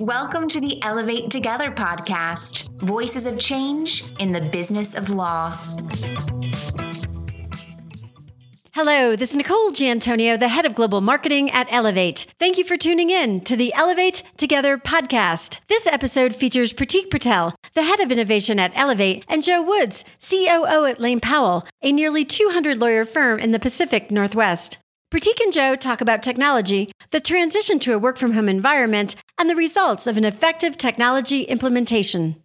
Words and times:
Welcome 0.00 0.48
to 0.48 0.60
the 0.60 0.78
Elevate 0.82 1.30
Together 1.30 1.70
podcast 1.70 2.68
Voices 2.80 3.26
of 3.26 3.38
Change 3.38 4.04
in 4.18 4.32
the 4.32 4.40
Business 4.40 4.94
of 4.94 5.10
Law. 5.10 5.50
Hello, 8.72 9.14
this 9.14 9.32
is 9.32 9.36
Nicole 9.36 9.72
Giantonio, 9.72 10.38
the 10.38 10.48
head 10.48 10.64
of 10.64 10.74
global 10.74 11.02
marketing 11.02 11.50
at 11.50 11.66
Elevate. 11.70 12.26
Thank 12.38 12.56
you 12.56 12.64
for 12.64 12.78
tuning 12.78 13.10
in 13.10 13.42
to 13.42 13.56
the 13.56 13.74
Elevate 13.74 14.22
Together 14.38 14.78
podcast. 14.78 15.60
This 15.68 15.86
episode 15.86 16.34
features 16.34 16.72
Pratik 16.72 17.10
Patel, 17.10 17.54
the 17.74 17.82
head 17.82 18.00
of 18.00 18.10
innovation 18.10 18.58
at 18.58 18.72
Elevate, 18.74 19.26
and 19.28 19.42
Joe 19.42 19.62
Woods, 19.62 20.04
COO 20.26 20.86
at 20.86 21.00
Lane 21.00 21.20
Powell, 21.20 21.66
a 21.82 21.92
nearly 21.92 22.24
200 22.24 22.78
lawyer 22.78 23.04
firm 23.04 23.38
in 23.38 23.50
the 23.50 23.58
Pacific 23.58 24.10
Northwest. 24.10 24.78
Pratik 25.10 25.40
and 25.40 25.52
Joe 25.52 25.74
talk 25.74 26.00
about 26.00 26.22
technology, 26.22 26.92
the 27.10 27.18
transition 27.18 27.80
to 27.80 27.92
a 27.94 27.98
work 27.98 28.16
from 28.16 28.30
home 28.30 28.48
environment, 28.48 29.16
and 29.38 29.50
the 29.50 29.56
results 29.56 30.06
of 30.06 30.16
an 30.16 30.24
effective 30.24 30.76
technology 30.76 31.42
implementation. 31.42 32.36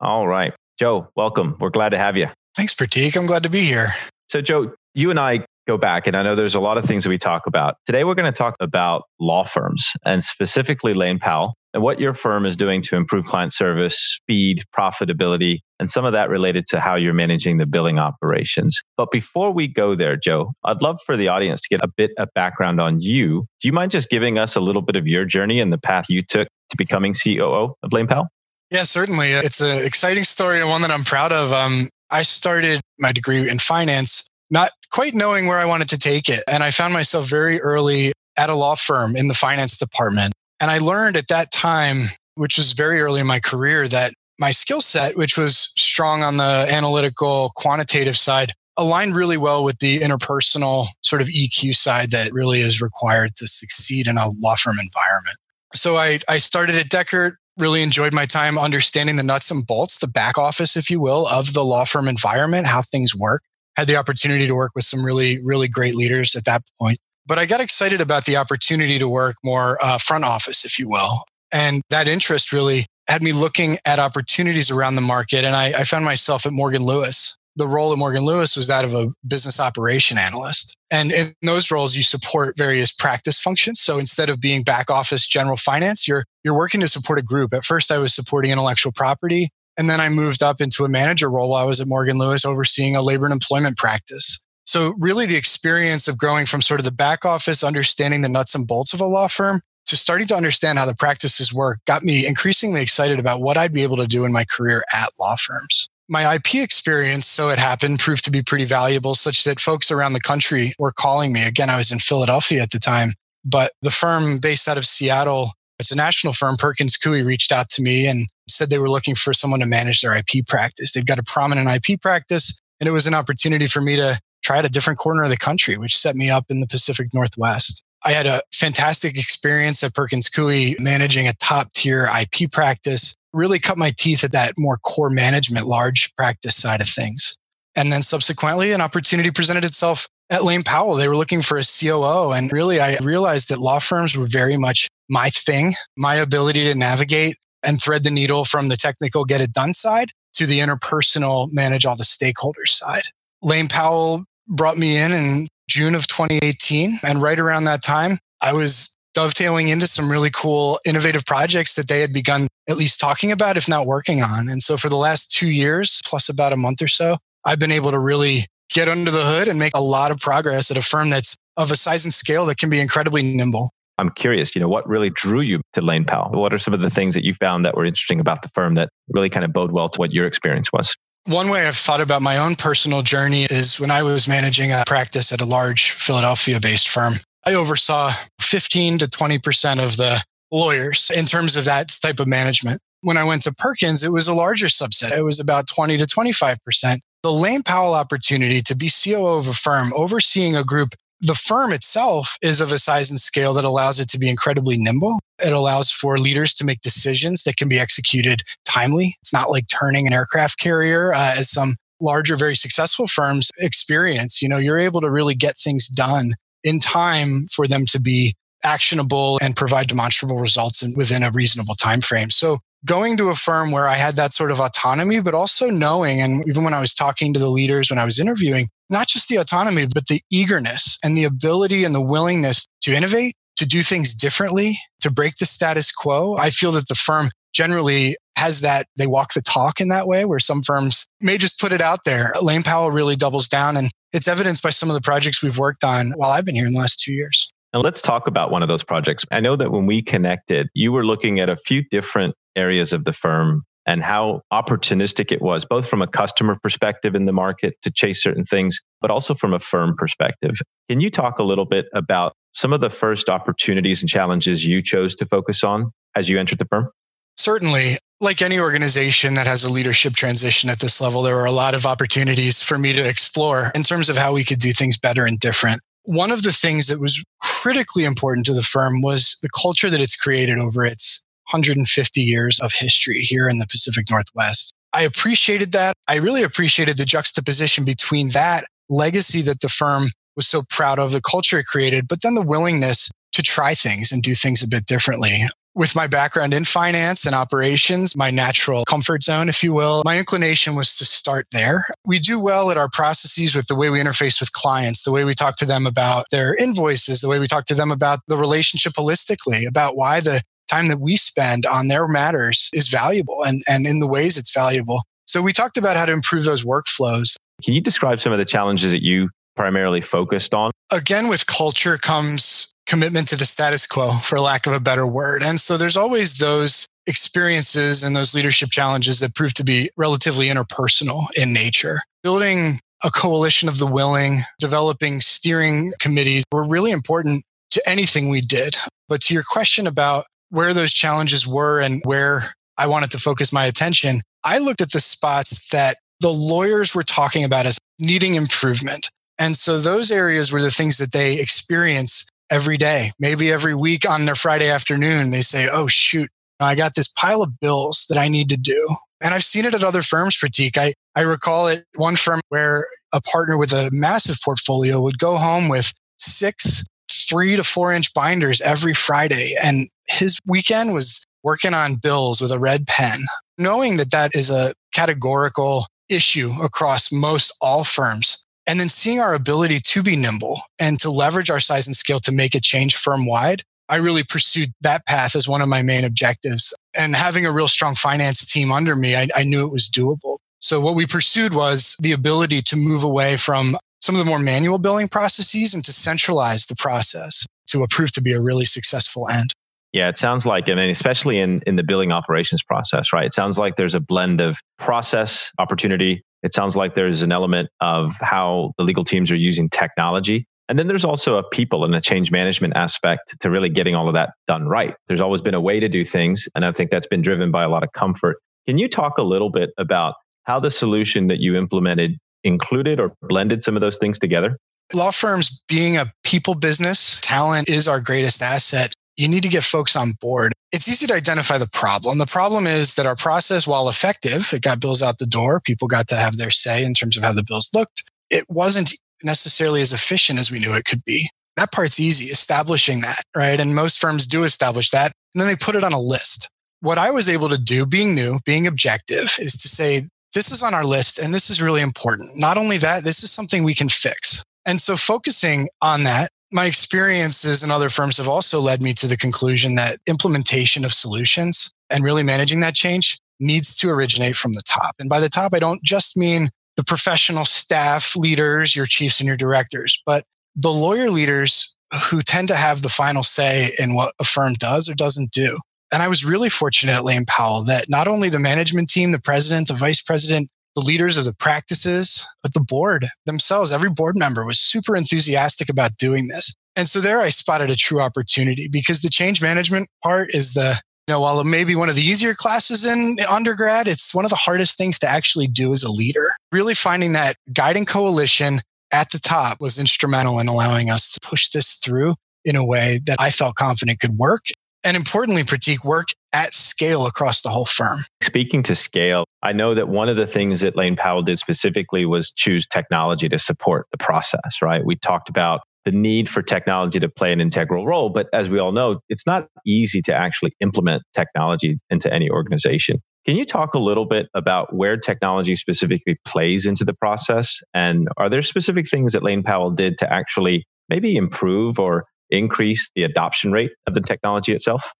All 0.00 0.26
right. 0.26 0.54
Joe, 0.78 1.08
welcome. 1.14 1.58
We're 1.60 1.68
glad 1.68 1.90
to 1.90 1.98
have 1.98 2.16
you. 2.16 2.28
Thanks, 2.56 2.72
Pratik. 2.72 3.18
I'm 3.18 3.26
glad 3.26 3.42
to 3.42 3.50
be 3.50 3.64
here. 3.64 3.88
So, 4.30 4.40
Joe, 4.40 4.72
you 4.94 5.10
and 5.10 5.20
I 5.20 5.44
go 5.66 5.76
back, 5.76 6.06
and 6.06 6.16
I 6.16 6.22
know 6.22 6.34
there's 6.34 6.54
a 6.54 6.60
lot 6.60 6.78
of 6.78 6.86
things 6.86 7.04
that 7.04 7.10
we 7.10 7.18
talk 7.18 7.46
about. 7.46 7.76
Today, 7.84 8.04
we're 8.04 8.14
going 8.14 8.32
to 8.32 8.36
talk 8.36 8.56
about 8.60 9.02
law 9.20 9.44
firms 9.44 9.92
and 10.06 10.24
specifically 10.24 10.94
Lane 10.94 11.18
Powell 11.18 11.52
and 11.74 11.82
what 11.82 12.00
your 12.00 12.14
firm 12.14 12.46
is 12.46 12.56
doing 12.56 12.80
to 12.82 12.96
improve 12.96 13.26
client 13.26 13.52
service, 13.52 13.98
speed, 13.98 14.62
profitability, 14.76 15.58
and 15.78 15.90
some 15.90 16.04
of 16.04 16.12
that 16.12 16.30
related 16.30 16.66
to 16.68 16.80
how 16.80 16.94
you're 16.94 17.12
managing 17.12 17.58
the 17.58 17.66
billing 17.66 17.98
operations. 17.98 18.80
But 18.96 19.10
before 19.10 19.50
we 19.52 19.68
go 19.68 19.94
there, 19.94 20.16
Joe, 20.16 20.52
I'd 20.64 20.80
love 20.80 21.00
for 21.04 21.16
the 21.16 21.28
audience 21.28 21.60
to 21.62 21.68
get 21.68 21.80
a 21.82 21.88
bit 21.88 22.12
of 22.16 22.28
background 22.34 22.80
on 22.80 23.00
you. 23.00 23.44
Do 23.60 23.68
you 23.68 23.72
mind 23.72 23.90
just 23.90 24.08
giving 24.08 24.38
us 24.38 24.56
a 24.56 24.60
little 24.60 24.82
bit 24.82 24.96
of 24.96 25.06
your 25.06 25.24
journey 25.24 25.60
and 25.60 25.72
the 25.72 25.78
path 25.78 26.06
you 26.08 26.22
took 26.22 26.48
to 26.70 26.76
becoming 26.78 27.12
COO 27.12 27.74
of 27.82 28.08
Powell? 28.08 28.28
Yeah, 28.70 28.84
certainly. 28.84 29.32
It's 29.32 29.60
an 29.60 29.84
exciting 29.84 30.24
story 30.24 30.60
and 30.60 30.70
one 30.70 30.82
that 30.82 30.90
I'm 30.90 31.04
proud 31.04 31.32
of. 31.32 31.52
Um, 31.52 31.88
I 32.10 32.22
started 32.22 32.80
my 33.00 33.12
degree 33.12 33.48
in 33.50 33.58
finance 33.58 34.28
not 34.50 34.70
quite 34.92 35.14
knowing 35.14 35.46
where 35.46 35.58
I 35.58 35.64
wanted 35.64 35.88
to 35.90 35.98
take 35.98 36.28
it. 36.28 36.42
And 36.48 36.62
I 36.62 36.70
found 36.70 36.92
myself 36.92 37.28
very 37.28 37.60
early 37.60 38.12
at 38.38 38.50
a 38.50 38.54
law 38.54 38.74
firm 38.74 39.16
in 39.16 39.28
the 39.28 39.34
finance 39.34 39.76
department. 39.76 40.32
And 40.64 40.70
I 40.70 40.78
learned 40.78 41.18
at 41.18 41.28
that 41.28 41.52
time, 41.52 41.96
which 42.36 42.56
was 42.56 42.72
very 42.72 43.02
early 43.02 43.20
in 43.20 43.26
my 43.26 43.38
career, 43.38 43.86
that 43.88 44.14
my 44.40 44.50
skill 44.50 44.80
set, 44.80 45.14
which 45.14 45.36
was 45.36 45.70
strong 45.76 46.22
on 46.22 46.38
the 46.38 46.66
analytical, 46.70 47.52
quantitative 47.54 48.16
side, 48.16 48.54
aligned 48.78 49.14
really 49.14 49.36
well 49.36 49.62
with 49.62 49.80
the 49.80 49.98
interpersonal 49.98 50.86
sort 51.02 51.20
of 51.20 51.28
EQ 51.28 51.74
side 51.74 52.12
that 52.12 52.32
really 52.32 52.60
is 52.60 52.80
required 52.80 53.34
to 53.34 53.46
succeed 53.46 54.06
in 54.06 54.16
a 54.16 54.30
law 54.38 54.54
firm 54.54 54.76
environment. 54.82 55.36
So 55.74 55.98
I, 55.98 56.20
I 56.30 56.38
started 56.38 56.76
at 56.76 56.88
Dechert, 56.88 57.34
really 57.58 57.82
enjoyed 57.82 58.14
my 58.14 58.24
time 58.24 58.56
understanding 58.56 59.16
the 59.16 59.22
nuts 59.22 59.50
and 59.50 59.66
bolts, 59.66 59.98
the 59.98 60.08
back 60.08 60.38
office, 60.38 60.78
if 60.78 60.90
you 60.90 60.98
will, 60.98 61.26
of 61.26 61.52
the 61.52 61.62
law 61.62 61.84
firm 61.84 62.08
environment, 62.08 62.68
how 62.68 62.80
things 62.80 63.14
work 63.14 63.42
had 63.76 63.86
the 63.86 63.96
opportunity 63.96 64.46
to 64.46 64.54
work 64.54 64.72
with 64.74 64.86
some 64.86 65.04
really, 65.04 65.40
really 65.40 65.68
great 65.68 65.94
leaders 65.94 66.34
at 66.34 66.46
that 66.46 66.62
point. 66.80 66.96
But 67.26 67.38
I 67.38 67.46
got 67.46 67.60
excited 67.60 68.00
about 68.00 68.26
the 68.26 68.36
opportunity 68.36 68.98
to 68.98 69.08
work 69.08 69.36
more 69.44 69.78
uh, 69.82 69.98
front 69.98 70.24
office, 70.24 70.64
if 70.64 70.78
you 70.78 70.88
will. 70.88 71.24
And 71.52 71.82
that 71.90 72.08
interest 72.08 72.52
really 72.52 72.86
had 73.08 73.22
me 73.22 73.32
looking 73.32 73.76
at 73.86 73.98
opportunities 73.98 74.70
around 74.70 74.96
the 74.96 75.00
market. 75.00 75.44
And 75.44 75.54
I, 75.54 75.66
I 75.68 75.84
found 75.84 76.04
myself 76.04 76.46
at 76.46 76.52
Morgan 76.52 76.82
Lewis. 76.82 77.36
The 77.56 77.68
role 77.68 77.92
at 77.92 77.98
Morgan 77.98 78.24
Lewis 78.24 78.56
was 78.56 78.66
that 78.66 78.84
of 78.84 78.94
a 78.94 79.10
business 79.26 79.60
operation 79.60 80.18
analyst. 80.18 80.76
And 80.90 81.12
in 81.12 81.26
those 81.42 81.70
roles, 81.70 81.96
you 81.96 82.02
support 82.02 82.58
various 82.58 82.90
practice 82.90 83.38
functions. 83.38 83.80
So 83.80 83.98
instead 83.98 84.28
of 84.28 84.40
being 84.40 84.62
back 84.62 84.90
office 84.90 85.28
general 85.28 85.56
finance, 85.56 86.08
you're, 86.08 86.24
you're 86.42 86.56
working 86.56 86.80
to 86.80 86.88
support 86.88 87.20
a 87.20 87.22
group. 87.22 87.54
At 87.54 87.64
first, 87.64 87.92
I 87.92 87.98
was 87.98 88.12
supporting 88.12 88.50
intellectual 88.50 88.92
property. 88.92 89.50
And 89.76 89.88
then 89.88 90.00
I 90.00 90.08
moved 90.08 90.42
up 90.42 90.60
into 90.60 90.84
a 90.84 90.88
manager 90.88 91.28
role 91.30 91.50
while 91.50 91.62
I 91.62 91.66
was 91.66 91.80
at 91.80 91.88
Morgan 91.88 92.18
Lewis 92.18 92.44
overseeing 92.44 92.96
a 92.96 93.02
labor 93.02 93.24
and 93.24 93.32
employment 93.32 93.76
practice. 93.76 94.40
So 94.64 94.94
really 94.98 95.26
the 95.26 95.36
experience 95.36 96.08
of 96.08 96.18
growing 96.18 96.46
from 96.46 96.62
sort 96.62 96.80
of 96.80 96.84
the 96.84 96.92
back 96.92 97.24
office, 97.24 97.62
understanding 97.62 98.22
the 98.22 98.28
nuts 98.28 98.54
and 98.54 98.66
bolts 98.66 98.94
of 98.94 99.00
a 99.00 99.06
law 99.06 99.28
firm 99.28 99.60
to 99.86 99.96
starting 99.96 100.26
to 100.28 100.34
understand 100.34 100.78
how 100.78 100.86
the 100.86 100.94
practices 100.94 101.52
work 101.52 101.78
got 101.86 102.02
me 102.02 102.26
increasingly 102.26 102.80
excited 102.80 103.18
about 103.18 103.40
what 103.40 103.58
I'd 103.58 103.72
be 103.72 103.82
able 103.82 103.98
to 103.98 104.06
do 104.06 104.24
in 104.24 104.32
my 104.32 104.44
career 104.44 104.82
at 104.94 105.10
law 105.20 105.36
firms. 105.36 105.88
My 106.08 106.34
IP 106.34 106.56
experience, 106.56 107.26
so 107.26 107.48
it 107.50 107.58
happened, 107.58 107.98
proved 107.98 108.24
to 108.24 108.30
be 108.30 108.42
pretty 108.42 108.64
valuable, 108.64 109.14
such 109.14 109.44
that 109.44 109.60
folks 109.60 109.90
around 109.90 110.12
the 110.12 110.20
country 110.20 110.72
were 110.78 110.92
calling 110.92 111.32
me. 111.32 111.46
Again, 111.46 111.70
I 111.70 111.78
was 111.78 111.90
in 111.90 111.98
Philadelphia 111.98 112.62
at 112.62 112.70
the 112.70 112.78
time, 112.78 113.10
but 113.44 113.72
the 113.82 113.90
firm 113.90 114.38
based 114.40 114.68
out 114.68 114.78
of 114.78 114.86
Seattle, 114.86 115.52
it's 115.78 115.90
a 115.90 115.96
national 115.96 116.34
firm, 116.34 116.56
Perkins 116.58 116.98
Coie, 116.98 117.24
reached 117.24 117.52
out 117.52 117.70
to 117.70 117.82
me 117.82 118.06
and 118.06 118.26
said 118.48 118.68
they 118.68 118.78
were 118.78 118.90
looking 118.90 119.14
for 119.14 119.32
someone 119.32 119.60
to 119.60 119.66
manage 119.66 120.02
their 120.02 120.14
IP 120.16 120.46
practice. 120.46 120.92
They've 120.92 121.06
got 121.06 121.18
a 121.18 121.22
prominent 121.22 121.68
IP 121.68 122.00
practice, 122.00 122.54
and 122.80 122.88
it 122.88 122.92
was 122.92 123.06
an 123.06 123.14
opportunity 123.14 123.66
for 123.66 123.80
me 123.80 123.96
to 123.96 124.18
at 124.52 124.66
a 124.66 124.68
different 124.68 124.98
corner 124.98 125.24
of 125.24 125.30
the 125.30 125.36
country, 125.36 125.76
which 125.76 125.96
set 125.96 126.16
me 126.16 126.30
up 126.30 126.46
in 126.50 126.60
the 126.60 126.66
Pacific 126.66 127.08
Northwest. 127.14 127.82
I 128.04 128.12
had 128.12 128.26
a 128.26 128.42
fantastic 128.52 129.16
experience 129.16 129.82
at 129.82 129.94
Perkins 129.94 130.28
Coie 130.28 130.74
managing 130.78 131.26
a 131.26 131.32
top 131.34 131.72
tier 131.72 132.08
IP 132.20 132.52
practice, 132.52 133.14
really 133.32 133.58
cut 133.58 133.78
my 133.78 133.92
teeth 133.96 134.22
at 134.24 134.32
that 134.32 134.52
more 134.58 134.76
core 134.78 135.10
management, 135.10 135.66
large 135.66 136.14
practice 136.16 136.56
side 136.56 136.82
of 136.82 136.88
things. 136.88 137.34
And 137.74 137.90
then 137.90 138.02
subsequently, 138.02 138.72
an 138.72 138.80
opportunity 138.80 139.30
presented 139.30 139.64
itself 139.64 140.06
at 140.30 140.44
Lane 140.44 140.62
Powell. 140.62 140.94
They 140.94 141.08
were 141.08 141.16
looking 141.16 141.42
for 141.42 141.58
a 141.58 141.62
COO. 141.62 142.32
And 142.32 142.52
really, 142.52 142.80
I 142.80 142.98
realized 142.98 143.48
that 143.48 143.58
law 143.58 143.78
firms 143.78 144.16
were 144.16 144.26
very 144.26 144.56
much 144.56 144.88
my 145.08 145.30
thing, 145.30 145.72
my 145.96 146.14
ability 146.16 146.64
to 146.64 146.78
navigate 146.78 147.36
and 147.62 147.80
thread 147.80 148.04
the 148.04 148.10
needle 148.10 148.44
from 148.44 148.68
the 148.68 148.76
technical 148.76 149.24
get 149.24 149.40
it 149.40 149.52
done 149.52 149.72
side 149.72 150.10
to 150.34 150.46
the 150.46 150.60
interpersonal 150.60 151.48
manage 151.52 151.86
all 151.86 151.96
the 151.96 152.04
stakeholders 152.04 152.68
side. 152.68 153.04
Lane 153.42 153.68
Powell 153.68 154.24
brought 154.48 154.76
me 154.76 154.96
in 154.96 155.12
in 155.12 155.46
June 155.68 155.94
of 155.94 156.06
2018. 156.06 156.98
And 157.06 157.22
right 157.22 157.38
around 157.38 157.64
that 157.64 157.82
time, 157.82 158.18
I 158.42 158.52
was 158.52 158.94
dovetailing 159.14 159.68
into 159.68 159.86
some 159.86 160.10
really 160.10 160.30
cool 160.30 160.78
innovative 160.84 161.24
projects 161.24 161.74
that 161.76 161.88
they 161.88 162.00
had 162.00 162.12
begun 162.12 162.48
at 162.68 162.76
least 162.76 162.98
talking 162.98 163.30
about, 163.30 163.56
if 163.56 163.68
not 163.68 163.86
working 163.86 164.20
on. 164.20 164.48
And 164.48 164.62
so 164.62 164.76
for 164.76 164.88
the 164.88 164.96
last 164.96 165.30
two 165.30 165.48
years, 165.48 166.02
plus 166.04 166.28
about 166.28 166.52
a 166.52 166.56
month 166.56 166.82
or 166.82 166.88
so, 166.88 167.18
I've 167.46 167.60
been 167.60 167.72
able 167.72 167.90
to 167.92 167.98
really 167.98 168.46
get 168.72 168.88
under 168.88 169.10
the 169.10 169.22
hood 169.22 169.48
and 169.48 169.58
make 169.58 169.72
a 169.74 169.80
lot 169.80 170.10
of 170.10 170.18
progress 170.18 170.70
at 170.70 170.76
a 170.76 170.82
firm 170.82 171.10
that's 171.10 171.36
of 171.56 171.70
a 171.70 171.76
size 171.76 172.04
and 172.04 172.12
scale 172.12 172.44
that 172.46 172.58
can 172.58 172.70
be 172.70 172.80
incredibly 172.80 173.22
nimble. 173.22 173.70
I'm 173.96 174.10
curious, 174.10 174.56
you 174.56 174.60
know, 174.60 174.68
what 174.68 174.88
really 174.88 175.10
drew 175.10 175.40
you 175.40 175.60
to 175.74 175.80
Lane 175.80 176.04
Powell? 176.04 176.32
What 176.32 176.52
are 176.52 176.58
some 176.58 176.74
of 176.74 176.80
the 176.80 176.90
things 176.90 177.14
that 177.14 177.24
you 177.24 177.34
found 177.34 177.64
that 177.64 177.76
were 177.76 177.84
interesting 177.84 178.18
about 178.18 178.42
the 178.42 178.48
firm 178.48 178.74
that 178.74 178.88
really 179.10 179.30
kind 179.30 179.44
of 179.44 179.52
bode 179.52 179.70
well 179.70 179.88
to 179.88 179.98
what 179.98 180.12
your 180.12 180.26
experience 180.26 180.72
was? 180.72 180.96
One 181.28 181.48
way 181.48 181.66
I've 181.66 181.76
thought 181.76 182.02
about 182.02 182.20
my 182.20 182.36
own 182.36 182.54
personal 182.54 183.00
journey 183.00 183.44
is 183.44 183.80
when 183.80 183.90
I 183.90 184.02
was 184.02 184.28
managing 184.28 184.72
a 184.72 184.84
practice 184.86 185.32
at 185.32 185.40
a 185.40 185.46
large 185.46 185.90
Philadelphia 185.90 186.60
based 186.60 186.90
firm. 186.90 187.14
I 187.46 187.54
oversaw 187.54 188.12
15 188.42 188.98
to 188.98 189.06
20% 189.06 189.82
of 189.82 189.96
the 189.96 190.22
lawyers 190.52 191.10
in 191.10 191.24
terms 191.24 191.56
of 191.56 191.64
that 191.64 191.88
type 192.02 192.20
of 192.20 192.28
management. 192.28 192.78
When 193.00 193.16
I 193.16 193.24
went 193.24 193.40
to 193.42 193.54
Perkins, 193.54 194.02
it 194.02 194.12
was 194.12 194.28
a 194.28 194.34
larger 194.34 194.66
subset. 194.66 195.16
It 195.16 195.24
was 195.24 195.40
about 195.40 195.66
20 195.66 195.96
to 195.96 196.04
25%. 196.04 196.98
The 197.22 197.32
Lane 197.32 197.62
Powell 197.62 197.94
opportunity 197.94 198.60
to 198.60 198.74
be 198.74 198.90
COO 198.90 199.38
of 199.38 199.48
a 199.48 199.54
firm 199.54 199.88
overseeing 199.96 200.56
a 200.56 200.62
group 200.62 200.94
the 201.24 201.34
firm 201.34 201.72
itself 201.72 202.36
is 202.42 202.60
of 202.60 202.70
a 202.70 202.78
size 202.78 203.10
and 203.10 203.18
scale 203.18 203.54
that 203.54 203.64
allows 203.64 203.98
it 203.98 204.08
to 204.10 204.18
be 204.18 204.28
incredibly 204.28 204.76
nimble. 204.76 205.18
It 205.42 205.54
allows 205.54 205.90
for 205.90 206.18
leaders 206.18 206.52
to 206.54 206.64
make 206.64 206.82
decisions 206.82 207.44
that 207.44 207.56
can 207.56 207.68
be 207.68 207.78
executed 207.78 208.42
timely. 208.66 209.16
It's 209.22 209.32
not 209.32 209.50
like 209.50 209.64
turning 209.68 210.06
an 210.06 210.12
aircraft 210.12 210.58
carrier 210.58 211.14
uh, 211.14 211.34
as 211.38 211.50
some 211.50 211.76
larger, 212.00 212.36
very 212.36 212.54
successful 212.54 213.06
firms 213.06 213.50
experience. 213.58 214.42
You 214.42 214.50
know, 214.50 214.58
you're 214.58 214.78
able 214.78 215.00
to 215.00 215.10
really 215.10 215.34
get 215.34 215.56
things 215.56 215.88
done 215.88 216.32
in 216.62 216.78
time 216.78 217.46
for 217.50 217.66
them 217.66 217.86
to 217.86 218.00
be 218.00 218.34
actionable 218.64 219.38
and 219.40 219.56
provide 219.56 219.88
demonstrable 219.88 220.38
results 220.38 220.82
in, 220.82 220.92
within 220.94 221.22
a 221.22 221.30
reasonable 221.30 221.74
time 221.74 222.02
frame. 222.02 222.30
So 222.30 222.58
going 222.84 223.16
to 223.16 223.30
a 223.30 223.34
firm 223.34 223.70
where 223.70 223.88
I 223.88 223.96
had 223.96 224.16
that 224.16 224.32
sort 224.32 224.50
of 224.50 224.60
autonomy, 224.60 225.20
but 225.20 225.34
also 225.34 225.68
knowing, 225.68 226.20
and 226.20 226.44
even 226.48 226.64
when 226.64 226.74
I 226.74 226.80
was 226.80 226.92
talking 226.92 227.32
to 227.32 227.40
the 227.40 227.48
leaders, 227.48 227.90
when 227.90 227.98
I 227.98 228.04
was 228.04 228.18
interviewing, 228.18 228.66
not 228.90 229.08
just 229.08 229.28
the 229.28 229.36
autonomy, 229.36 229.86
but 229.86 230.06
the 230.06 230.22
eagerness 230.30 230.98
and 231.02 231.16
the 231.16 231.24
ability 231.24 231.84
and 231.84 231.94
the 231.94 232.04
willingness 232.04 232.66
to 232.82 232.92
innovate, 232.92 233.36
to 233.56 233.66
do 233.66 233.82
things 233.82 234.14
differently, 234.14 234.76
to 235.00 235.10
break 235.10 235.36
the 235.36 235.46
status 235.46 235.92
quo. 235.92 236.36
I 236.38 236.50
feel 236.50 236.72
that 236.72 236.88
the 236.88 236.94
firm 236.94 237.28
generally 237.52 238.16
has 238.36 238.60
that, 238.62 238.88
they 238.98 239.06
walk 239.06 239.32
the 239.34 239.42
talk 239.42 239.80
in 239.80 239.88
that 239.88 240.06
way, 240.06 240.24
where 240.24 240.40
some 240.40 240.62
firms 240.62 241.06
may 241.22 241.38
just 241.38 241.60
put 241.60 241.72
it 241.72 241.80
out 241.80 242.00
there. 242.04 242.32
Lane 242.42 242.62
Powell 242.62 242.90
really 242.90 243.16
doubles 243.16 243.48
down, 243.48 243.76
and 243.76 243.88
it's 244.12 244.28
evidenced 244.28 244.62
by 244.62 244.70
some 244.70 244.90
of 244.90 244.94
the 244.94 245.00
projects 245.00 245.42
we've 245.42 245.58
worked 245.58 245.84
on 245.84 246.12
while 246.16 246.30
I've 246.30 246.44
been 246.44 246.56
here 246.56 246.66
in 246.66 246.72
the 246.72 246.78
last 246.78 247.00
two 247.00 247.14
years. 247.14 247.50
And 247.72 247.82
let's 247.82 248.02
talk 248.02 248.26
about 248.26 248.50
one 248.50 248.62
of 248.62 248.68
those 248.68 248.84
projects. 248.84 249.24
I 249.30 249.40
know 249.40 249.56
that 249.56 249.72
when 249.72 249.86
we 249.86 250.02
connected, 250.02 250.68
you 250.74 250.92
were 250.92 251.04
looking 251.04 251.40
at 251.40 251.48
a 251.48 251.56
few 251.56 251.82
different 251.90 252.34
areas 252.56 252.92
of 252.92 253.04
the 253.04 253.12
firm 253.12 253.64
and 253.86 254.02
how 254.02 254.42
opportunistic 254.52 255.30
it 255.30 255.42
was, 255.42 255.64
both 255.64 255.86
from 255.86 256.02
a 256.02 256.06
customer 256.06 256.58
perspective 256.62 257.14
in 257.14 257.24
the 257.24 257.32
market 257.32 257.74
to 257.82 257.90
chase 257.90 258.22
certain 258.22 258.44
things, 258.44 258.80
but 259.00 259.10
also 259.10 259.34
from 259.34 259.52
a 259.52 259.60
firm 259.60 259.94
perspective. 259.96 260.54
Can 260.88 261.00
you 261.00 261.10
talk 261.10 261.38
a 261.38 261.42
little 261.42 261.66
bit 261.66 261.86
about 261.94 262.34
some 262.52 262.72
of 262.72 262.80
the 262.80 262.90
first 262.90 263.28
opportunities 263.28 264.00
and 264.02 264.08
challenges 264.08 264.64
you 264.64 264.80
chose 264.80 265.14
to 265.16 265.26
focus 265.26 265.64
on 265.64 265.90
as 266.14 266.28
you 266.28 266.38
entered 266.38 266.58
the 266.58 266.66
firm? 266.66 266.88
Certainly. 267.36 267.96
Like 268.20 268.40
any 268.40 268.58
organization 268.58 269.34
that 269.34 269.46
has 269.46 269.64
a 269.64 269.68
leadership 269.68 270.14
transition 270.14 270.70
at 270.70 270.78
this 270.78 271.00
level, 271.00 271.22
there 271.22 271.34
were 271.34 271.44
a 271.44 271.52
lot 271.52 271.74
of 271.74 271.84
opportunities 271.84 272.62
for 272.62 272.78
me 272.78 272.92
to 272.92 273.06
explore 273.06 273.70
in 273.74 273.82
terms 273.82 274.08
of 274.08 274.16
how 274.16 274.32
we 274.32 274.44
could 274.44 274.60
do 274.60 274.72
things 274.72 274.96
better 274.96 275.26
and 275.26 275.38
different. 275.38 275.80
One 276.04 276.30
of 276.30 276.42
the 276.42 276.52
things 276.52 276.86
that 276.86 277.00
was 277.00 277.22
critically 277.42 278.04
important 278.04 278.46
to 278.46 278.54
the 278.54 278.62
firm 278.62 279.02
was 279.02 279.36
the 279.42 279.48
culture 279.50 279.90
that 279.90 280.00
it's 280.00 280.16
created 280.16 280.58
over 280.58 280.84
its 280.84 281.24
150 281.50 282.20
years 282.20 282.60
of 282.60 282.72
history 282.74 283.20
here 283.20 283.48
in 283.48 283.58
the 283.58 283.66
Pacific 283.70 284.06
Northwest. 284.10 284.72
I 284.92 285.02
appreciated 285.02 285.72
that. 285.72 285.94
I 286.08 286.16
really 286.16 286.42
appreciated 286.42 286.96
the 286.96 287.04
juxtaposition 287.04 287.84
between 287.84 288.30
that 288.30 288.64
legacy 288.88 289.42
that 289.42 289.60
the 289.60 289.68
firm 289.68 290.04
was 290.36 290.46
so 290.46 290.62
proud 290.70 290.98
of, 290.98 291.12
the 291.12 291.20
culture 291.20 291.58
it 291.58 291.66
created, 291.66 292.08
but 292.08 292.22
then 292.22 292.34
the 292.34 292.46
willingness 292.46 293.10
to 293.32 293.42
try 293.42 293.74
things 293.74 294.12
and 294.12 294.22
do 294.22 294.34
things 294.34 294.62
a 294.62 294.68
bit 294.68 294.86
differently. 294.86 295.32
With 295.76 295.96
my 295.96 296.06
background 296.06 296.54
in 296.54 296.64
finance 296.64 297.26
and 297.26 297.34
operations, 297.34 298.16
my 298.16 298.30
natural 298.30 298.84
comfort 298.84 299.24
zone, 299.24 299.48
if 299.48 299.64
you 299.64 299.72
will, 299.72 300.02
my 300.04 300.16
inclination 300.16 300.76
was 300.76 300.96
to 300.98 301.04
start 301.04 301.48
there. 301.50 301.84
We 302.06 302.20
do 302.20 302.38
well 302.38 302.70
at 302.70 302.76
our 302.76 302.88
processes 302.88 303.56
with 303.56 303.66
the 303.66 303.74
way 303.74 303.90
we 303.90 303.98
interface 303.98 304.38
with 304.38 304.52
clients, 304.52 305.02
the 305.02 305.10
way 305.10 305.24
we 305.24 305.34
talk 305.34 305.56
to 305.56 305.64
them 305.64 305.84
about 305.84 306.26
their 306.30 306.54
invoices, 306.54 307.20
the 307.20 307.28
way 307.28 307.40
we 307.40 307.48
talk 307.48 307.64
to 307.66 307.74
them 307.74 307.90
about 307.90 308.20
the 308.28 308.36
relationship 308.36 308.92
holistically, 308.92 309.66
about 309.66 309.96
why 309.96 310.20
the 310.20 310.42
time 310.68 310.88
that 310.88 311.00
we 311.00 311.16
spend 311.16 311.66
on 311.66 311.88
their 311.88 312.08
matters 312.08 312.70
is 312.72 312.88
valuable 312.88 313.44
and, 313.44 313.62
and 313.68 313.86
in 313.86 314.00
the 314.00 314.08
ways 314.08 314.36
it's 314.36 314.52
valuable. 314.52 315.02
So 315.26 315.42
we 315.42 315.52
talked 315.52 315.76
about 315.76 315.96
how 315.96 316.06
to 316.06 316.12
improve 316.12 316.44
those 316.44 316.64
workflows. 316.64 317.36
Can 317.62 317.74
you 317.74 317.80
describe 317.80 318.20
some 318.20 318.32
of 318.32 318.38
the 318.38 318.44
challenges 318.44 318.92
that 318.92 319.02
you 319.02 319.30
primarily 319.56 320.00
focused 320.00 320.54
on? 320.54 320.70
Again, 320.92 321.28
with 321.28 321.46
culture 321.46 321.96
comes 321.96 322.72
commitment 322.86 323.28
to 323.28 323.36
the 323.36 323.44
status 323.44 323.86
quo, 323.86 324.12
for 324.12 324.38
lack 324.40 324.66
of 324.66 324.72
a 324.72 324.80
better 324.80 325.06
word. 325.06 325.42
And 325.42 325.58
so 325.58 325.76
there's 325.76 325.96
always 325.96 326.34
those 326.34 326.86
experiences 327.06 328.02
and 328.02 328.14
those 328.14 328.34
leadership 328.34 328.70
challenges 328.70 329.20
that 329.20 329.34
prove 329.34 329.54
to 329.54 329.64
be 329.64 329.90
relatively 329.96 330.48
interpersonal 330.48 331.22
in 331.36 331.52
nature. 331.52 332.00
Building 332.22 332.78
a 333.04 333.10
coalition 333.10 333.68
of 333.68 333.78
the 333.78 333.86
willing, 333.86 334.38
developing 334.58 335.20
steering 335.20 335.92
committees 336.00 336.44
were 336.52 336.64
really 336.64 336.90
important 336.90 337.42
to 337.70 337.82
anything 337.86 338.30
we 338.30 338.40
did. 338.40 338.76
But 339.08 339.20
to 339.22 339.34
your 339.34 339.42
question 339.42 339.86
about 339.86 340.24
where 340.54 340.72
those 340.72 340.92
challenges 340.92 341.44
were 341.44 341.80
and 341.80 342.00
where 342.04 342.44
I 342.78 342.86
wanted 342.86 343.10
to 343.10 343.18
focus 343.18 343.52
my 343.52 343.66
attention, 343.66 344.20
I 344.44 344.58
looked 344.58 344.80
at 344.80 344.92
the 344.92 345.00
spots 345.00 345.68
that 345.70 345.96
the 346.20 346.32
lawyers 346.32 346.94
were 346.94 347.02
talking 347.02 347.44
about 347.44 347.66
as 347.66 347.76
needing 348.00 348.36
improvement. 348.36 349.10
And 349.36 349.56
so 349.56 349.80
those 349.80 350.12
areas 350.12 350.52
were 350.52 350.62
the 350.62 350.70
things 350.70 350.98
that 350.98 351.10
they 351.10 351.40
experience 351.40 352.24
every 352.52 352.76
day, 352.76 353.10
maybe 353.18 353.50
every 353.50 353.74
week 353.74 354.08
on 354.08 354.26
their 354.26 354.36
Friday 354.36 354.70
afternoon. 354.70 355.32
They 355.32 355.40
say, 355.40 355.68
Oh, 355.68 355.88
shoot, 355.88 356.30
I 356.60 356.76
got 356.76 356.94
this 356.94 357.08
pile 357.08 357.42
of 357.42 357.58
bills 357.58 358.06
that 358.08 358.16
I 358.16 358.28
need 358.28 358.48
to 358.50 358.56
do. 358.56 358.86
And 359.20 359.34
I've 359.34 359.42
seen 359.42 359.64
it 359.64 359.74
at 359.74 359.82
other 359.82 360.02
firms, 360.02 360.38
Pratik. 360.38 360.78
I, 360.78 360.94
I 361.16 361.22
recall 361.22 361.66
it 361.66 361.84
one 361.96 362.14
firm 362.14 362.38
where 362.50 362.86
a 363.12 363.20
partner 363.20 363.58
with 363.58 363.72
a 363.72 363.90
massive 363.92 364.38
portfolio 364.44 365.00
would 365.00 365.18
go 365.18 365.36
home 365.36 365.68
with 365.68 365.92
six 366.16 366.84
three 367.10 367.56
to 367.56 367.64
four 367.64 367.92
inch 367.92 368.12
binders 368.14 368.60
every 368.60 368.94
Friday. 368.94 369.54
And 369.62 369.88
his 370.08 370.38
weekend 370.46 370.94
was 370.94 371.24
working 371.42 371.74
on 371.74 371.94
bills 371.94 372.40
with 372.40 372.50
a 372.50 372.58
red 372.58 372.86
pen, 372.86 373.18
knowing 373.58 373.96
that 373.98 374.10
that 374.10 374.34
is 374.34 374.50
a 374.50 374.72
categorical 374.94 375.86
issue 376.08 376.50
across 376.62 377.12
most 377.12 377.54
all 377.60 377.84
firms 377.84 378.44
and 378.66 378.80
then 378.80 378.88
seeing 378.88 379.20
our 379.20 379.34
ability 379.34 379.80
to 379.80 380.02
be 380.02 380.16
nimble 380.16 380.58
and 380.78 380.98
to 381.00 381.10
leverage 381.10 381.50
our 381.50 381.60
size 381.60 381.86
and 381.86 381.94
scale 381.94 382.20
to 382.20 382.32
make 382.32 382.54
a 382.54 382.60
change 382.60 382.96
firm 382.96 383.26
wide, 383.26 383.62
I 383.88 383.96
really 383.96 384.24
pursued 384.24 384.72
that 384.80 385.04
path 385.06 385.36
as 385.36 385.46
one 385.46 385.60
of 385.60 385.68
my 385.68 385.82
main 385.82 386.04
objectives. 386.04 386.72
And 386.98 387.14
having 387.14 387.44
a 387.44 387.52
real 387.52 387.68
strong 387.68 387.94
finance 387.94 388.46
team 388.46 388.72
under 388.72 388.96
me, 388.96 389.16
I, 389.16 389.28
I 389.36 389.42
knew 389.42 389.66
it 389.66 389.72
was 389.72 389.88
doable. 389.88 390.38
So 390.60 390.80
what 390.80 390.94
we 390.94 391.06
pursued 391.06 391.52
was 391.52 391.94
the 392.00 392.12
ability 392.12 392.62
to 392.62 392.76
move 392.76 393.04
away 393.04 393.36
from 393.36 393.76
some 394.00 394.14
of 394.14 394.18
the 394.18 394.28
more 394.28 394.38
manual 394.38 394.78
billing 394.78 395.08
processes 395.08 395.74
and 395.74 395.84
to 395.84 395.92
centralize 395.92 396.66
the 396.66 396.76
process 396.76 397.46
to 397.68 397.84
prove 397.90 398.12
to 398.12 398.22
be 398.22 398.32
a 398.32 398.40
really 398.40 398.64
successful 398.64 399.28
end. 399.30 399.52
Yeah, 399.94 400.08
it 400.08 400.18
sounds 400.18 400.44
like, 400.44 400.68
I 400.68 400.74
mean, 400.74 400.90
especially 400.90 401.38
in, 401.38 401.62
in 401.68 401.76
the 401.76 401.84
billing 401.84 402.10
operations 402.10 402.64
process, 402.64 403.12
right? 403.12 403.26
It 403.26 403.32
sounds 403.32 403.58
like 403.58 403.76
there's 403.76 403.94
a 403.94 404.00
blend 404.00 404.40
of 404.40 404.58
process 404.76 405.52
opportunity, 405.60 406.24
it 406.42 406.52
sounds 406.52 406.74
like 406.74 406.94
there's 406.94 407.22
an 407.22 407.30
element 407.30 407.70
of 407.80 408.16
how 408.20 408.72
the 408.76 408.82
legal 408.82 409.04
teams 409.04 409.30
are 409.30 409.36
using 409.36 409.70
technology. 409.70 410.48
And 410.68 410.80
then 410.80 410.88
there's 410.88 411.04
also 411.04 411.38
a 411.38 411.48
people 411.48 411.84
and 411.84 411.94
a 411.94 412.00
change 412.00 412.32
management 412.32 412.74
aspect 412.74 413.36
to 413.38 413.50
really 413.50 413.68
getting 413.68 413.94
all 413.94 414.08
of 414.08 414.14
that 414.14 414.32
done 414.48 414.66
right. 414.66 414.96
There's 415.06 415.20
always 415.20 415.42
been 415.42 415.54
a 415.54 415.60
way 415.60 415.78
to 415.78 415.88
do 415.88 416.04
things. 416.04 416.48
And 416.56 416.66
I 416.66 416.72
think 416.72 416.90
that's 416.90 417.06
been 417.06 417.22
driven 417.22 417.52
by 417.52 417.62
a 417.62 417.68
lot 417.68 417.84
of 417.84 417.92
comfort. 417.92 418.38
Can 418.66 418.78
you 418.78 418.88
talk 418.88 419.16
a 419.16 419.22
little 419.22 419.50
bit 419.50 419.70
about 419.78 420.14
how 420.42 420.58
the 420.58 420.72
solution 420.72 421.28
that 421.28 421.38
you 421.38 421.54
implemented 421.54 422.18
included 422.42 422.98
or 422.98 423.14
blended 423.22 423.62
some 423.62 423.76
of 423.76 423.80
those 423.80 423.96
things 423.98 424.18
together? 424.18 424.58
Law 424.92 425.12
firms 425.12 425.62
being 425.68 425.96
a 425.96 426.12
people 426.24 426.56
business, 426.56 427.20
talent 427.20 427.68
is 427.68 427.86
our 427.86 428.00
greatest 428.00 428.42
asset 428.42 428.92
you 429.16 429.28
need 429.28 429.42
to 429.42 429.48
get 429.48 429.64
folks 429.64 429.96
on 429.96 430.12
board. 430.20 430.52
It's 430.72 430.88
easy 430.88 431.06
to 431.06 431.14
identify 431.14 431.58
the 431.58 431.68
problem. 431.68 432.18
The 432.18 432.26
problem 432.26 432.66
is 432.66 432.94
that 432.94 433.06
our 433.06 433.14
process, 433.16 433.66
while 433.66 433.88
effective, 433.88 434.52
it 434.52 434.62
got 434.62 434.80
bills 434.80 435.02
out 435.02 435.18
the 435.18 435.26
door. 435.26 435.60
People 435.60 435.86
got 435.86 436.08
to 436.08 436.16
have 436.16 436.36
their 436.36 436.50
say 436.50 436.84
in 436.84 436.94
terms 436.94 437.16
of 437.16 437.22
how 437.22 437.32
the 437.32 437.44
bills 437.44 437.70
looked. 437.72 438.04
It 438.30 438.44
wasn't 438.48 438.94
necessarily 439.22 439.80
as 439.80 439.92
efficient 439.92 440.38
as 440.38 440.50
we 440.50 440.58
knew 440.58 440.76
it 440.76 440.84
could 440.84 441.04
be. 441.04 441.28
That 441.56 441.70
part's 441.70 442.00
easy, 442.00 442.26
establishing 442.26 443.00
that, 443.02 443.22
right? 443.36 443.60
And 443.60 443.74
most 443.74 444.00
firms 444.00 444.26
do 444.26 444.42
establish 444.42 444.90
that. 444.90 445.12
And 445.34 445.40
then 445.40 445.46
they 445.46 445.56
put 445.56 445.76
it 445.76 445.84
on 445.84 445.92
a 445.92 446.00
list. 446.00 446.48
What 446.80 446.98
I 446.98 447.12
was 447.12 447.28
able 447.28 447.48
to 447.48 447.58
do, 447.58 447.86
being 447.86 448.14
new, 448.14 448.40
being 448.44 448.66
objective, 448.66 449.36
is 449.38 449.56
to 449.58 449.68
say, 449.68 450.02
this 450.34 450.50
is 450.50 450.62
on 450.64 450.74
our 450.74 450.84
list 450.84 451.20
and 451.20 451.32
this 451.32 451.48
is 451.48 451.62
really 451.62 451.80
important. 451.80 452.28
Not 452.36 452.56
only 452.56 452.76
that, 452.78 453.04
this 453.04 453.22
is 453.22 453.30
something 453.30 453.62
we 453.62 453.74
can 453.74 453.88
fix. 453.88 454.42
And 454.66 454.80
so 454.80 454.96
focusing 454.96 455.68
on 455.80 456.02
that 456.02 456.28
my 456.54 456.66
experiences 456.66 457.64
in 457.64 457.72
other 457.72 457.88
firms 457.88 458.16
have 458.16 458.28
also 458.28 458.60
led 458.60 458.80
me 458.80 458.92
to 458.94 459.08
the 459.08 459.16
conclusion 459.16 459.74
that 459.74 459.98
implementation 460.06 460.84
of 460.84 460.94
solutions 460.94 461.72
and 461.90 462.04
really 462.04 462.22
managing 462.22 462.60
that 462.60 462.76
change 462.76 463.18
needs 463.40 463.74
to 463.74 463.90
originate 463.90 464.36
from 464.36 464.52
the 464.52 464.62
top. 464.64 464.94
And 465.00 465.08
by 465.10 465.18
the 465.18 465.28
top, 465.28 465.52
I 465.52 465.58
don't 465.58 465.82
just 465.82 466.16
mean 466.16 466.48
the 466.76 466.84
professional 466.84 467.44
staff 467.44 468.14
leaders, 468.14 468.76
your 468.76 468.86
chiefs 468.86 469.18
and 469.18 469.26
your 469.26 469.36
directors, 469.36 470.00
but 470.06 470.24
the 470.54 470.70
lawyer 470.70 471.10
leaders 471.10 471.76
who 472.04 472.20
tend 472.20 472.46
to 472.48 472.56
have 472.56 472.82
the 472.82 472.88
final 472.88 473.24
say 473.24 473.70
in 473.80 473.96
what 473.96 474.14
a 474.20 474.24
firm 474.24 474.52
does 474.58 474.88
or 474.88 474.94
doesn't 474.94 475.32
do. 475.32 475.58
And 475.92 476.04
I 476.04 476.08
was 476.08 476.24
really 476.24 476.48
fortunate 476.48 476.92
at 476.92 477.04
Lane 477.04 477.24
Powell 477.26 477.64
that 477.64 477.86
not 477.88 478.06
only 478.06 478.28
the 478.28 478.38
management 478.38 478.88
team, 478.88 479.10
the 479.10 479.20
president, 479.20 479.68
the 479.68 479.74
vice 479.74 480.00
president, 480.00 480.48
the 480.74 480.82
leaders 480.82 481.16
of 481.16 481.24
the 481.24 481.34
practices, 481.34 482.26
but 482.42 482.54
the 482.54 482.60
board 482.60 483.06
themselves, 483.26 483.72
every 483.72 483.90
board 483.90 484.16
member 484.18 484.46
was 484.46 484.60
super 484.60 484.96
enthusiastic 484.96 485.68
about 485.68 485.96
doing 485.96 486.26
this. 486.28 486.54
And 486.76 486.88
so 486.88 487.00
there 487.00 487.20
I 487.20 487.28
spotted 487.28 487.70
a 487.70 487.76
true 487.76 488.00
opportunity 488.00 488.68
because 488.68 489.00
the 489.00 489.10
change 489.10 489.40
management 489.40 489.88
part 490.02 490.34
is 490.34 490.54
the, 490.54 490.80
you 491.06 491.14
know, 491.14 491.20
while 491.20 491.38
it 491.40 491.46
may 491.46 491.62
be 491.64 491.76
one 491.76 491.88
of 491.88 491.94
the 491.94 492.02
easier 492.02 492.34
classes 492.34 492.84
in 492.84 493.16
undergrad, 493.30 493.86
it's 493.86 494.14
one 494.14 494.24
of 494.24 494.30
the 494.30 494.36
hardest 494.36 494.76
things 494.76 494.98
to 495.00 495.08
actually 495.08 495.46
do 495.46 495.72
as 495.72 495.82
a 495.82 495.92
leader. 495.92 496.26
Really 496.50 496.74
finding 496.74 497.12
that 497.12 497.36
guiding 497.52 497.84
coalition 497.84 498.58
at 498.92 499.10
the 499.10 499.18
top 499.18 499.60
was 499.60 499.78
instrumental 499.78 500.40
in 500.40 500.48
allowing 500.48 500.90
us 500.90 501.12
to 501.12 501.20
push 501.20 501.50
this 501.50 501.74
through 501.74 502.14
in 502.44 502.56
a 502.56 502.66
way 502.66 502.98
that 503.06 503.16
I 503.20 503.30
felt 503.30 503.54
confident 503.54 504.00
could 504.00 504.18
work 504.18 504.42
and 504.84 504.96
importantly, 504.96 505.42
Pratik, 505.42 505.82
work 505.84 506.08
at 506.34 506.52
scale 506.52 507.06
across 507.06 507.42
the 507.42 507.48
whole 507.48 507.64
firm. 507.64 507.96
Speaking 508.22 508.62
to 508.64 508.74
scale, 508.74 509.24
I 509.42 509.52
know 509.52 509.74
that 509.74 509.88
one 509.88 510.08
of 510.08 510.16
the 510.16 510.26
things 510.26 510.60
that 510.60 510.76
Lane 510.76 510.96
Powell 510.96 511.22
did 511.22 511.38
specifically 511.38 512.04
was 512.04 512.32
choose 512.32 512.66
technology 512.66 513.28
to 513.28 513.38
support 513.38 513.86
the 513.92 513.98
process, 513.98 514.60
right? 514.60 514.84
We 514.84 514.96
talked 514.96 515.28
about 515.28 515.60
the 515.84 515.92
need 515.92 516.28
for 516.28 516.42
technology 516.42 516.98
to 516.98 517.08
play 517.08 517.32
an 517.32 517.40
integral 517.40 517.86
role. 517.86 518.10
But 518.10 518.28
as 518.32 518.48
we 518.48 518.58
all 518.58 518.72
know, 518.72 519.00
it's 519.08 519.26
not 519.26 519.46
easy 519.66 520.00
to 520.02 520.14
actually 520.14 520.52
implement 520.60 521.02
technology 521.14 521.76
into 521.90 522.12
any 522.12 522.30
organization. 522.30 522.98
Can 523.26 523.36
you 523.36 523.44
talk 523.44 523.74
a 523.74 523.78
little 523.78 524.04
bit 524.04 524.26
about 524.34 524.74
where 524.74 524.96
technology 524.96 525.56
specifically 525.56 526.16
plays 526.26 526.66
into 526.66 526.84
the 526.84 526.94
process? 526.94 527.58
And 527.72 528.08
are 528.16 528.28
there 528.28 528.42
specific 528.42 528.88
things 528.88 529.12
that 529.12 529.22
Lane 529.22 529.42
Powell 529.42 529.70
did 529.70 529.98
to 529.98 530.12
actually 530.12 530.66
maybe 530.88 531.16
improve 531.16 531.78
or 531.78 532.04
increase 532.30 532.90
the 532.94 533.02
adoption 533.02 533.52
rate 533.52 533.72
of 533.86 533.94
the 533.94 534.00
technology 534.00 534.52
itself? 534.52 534.92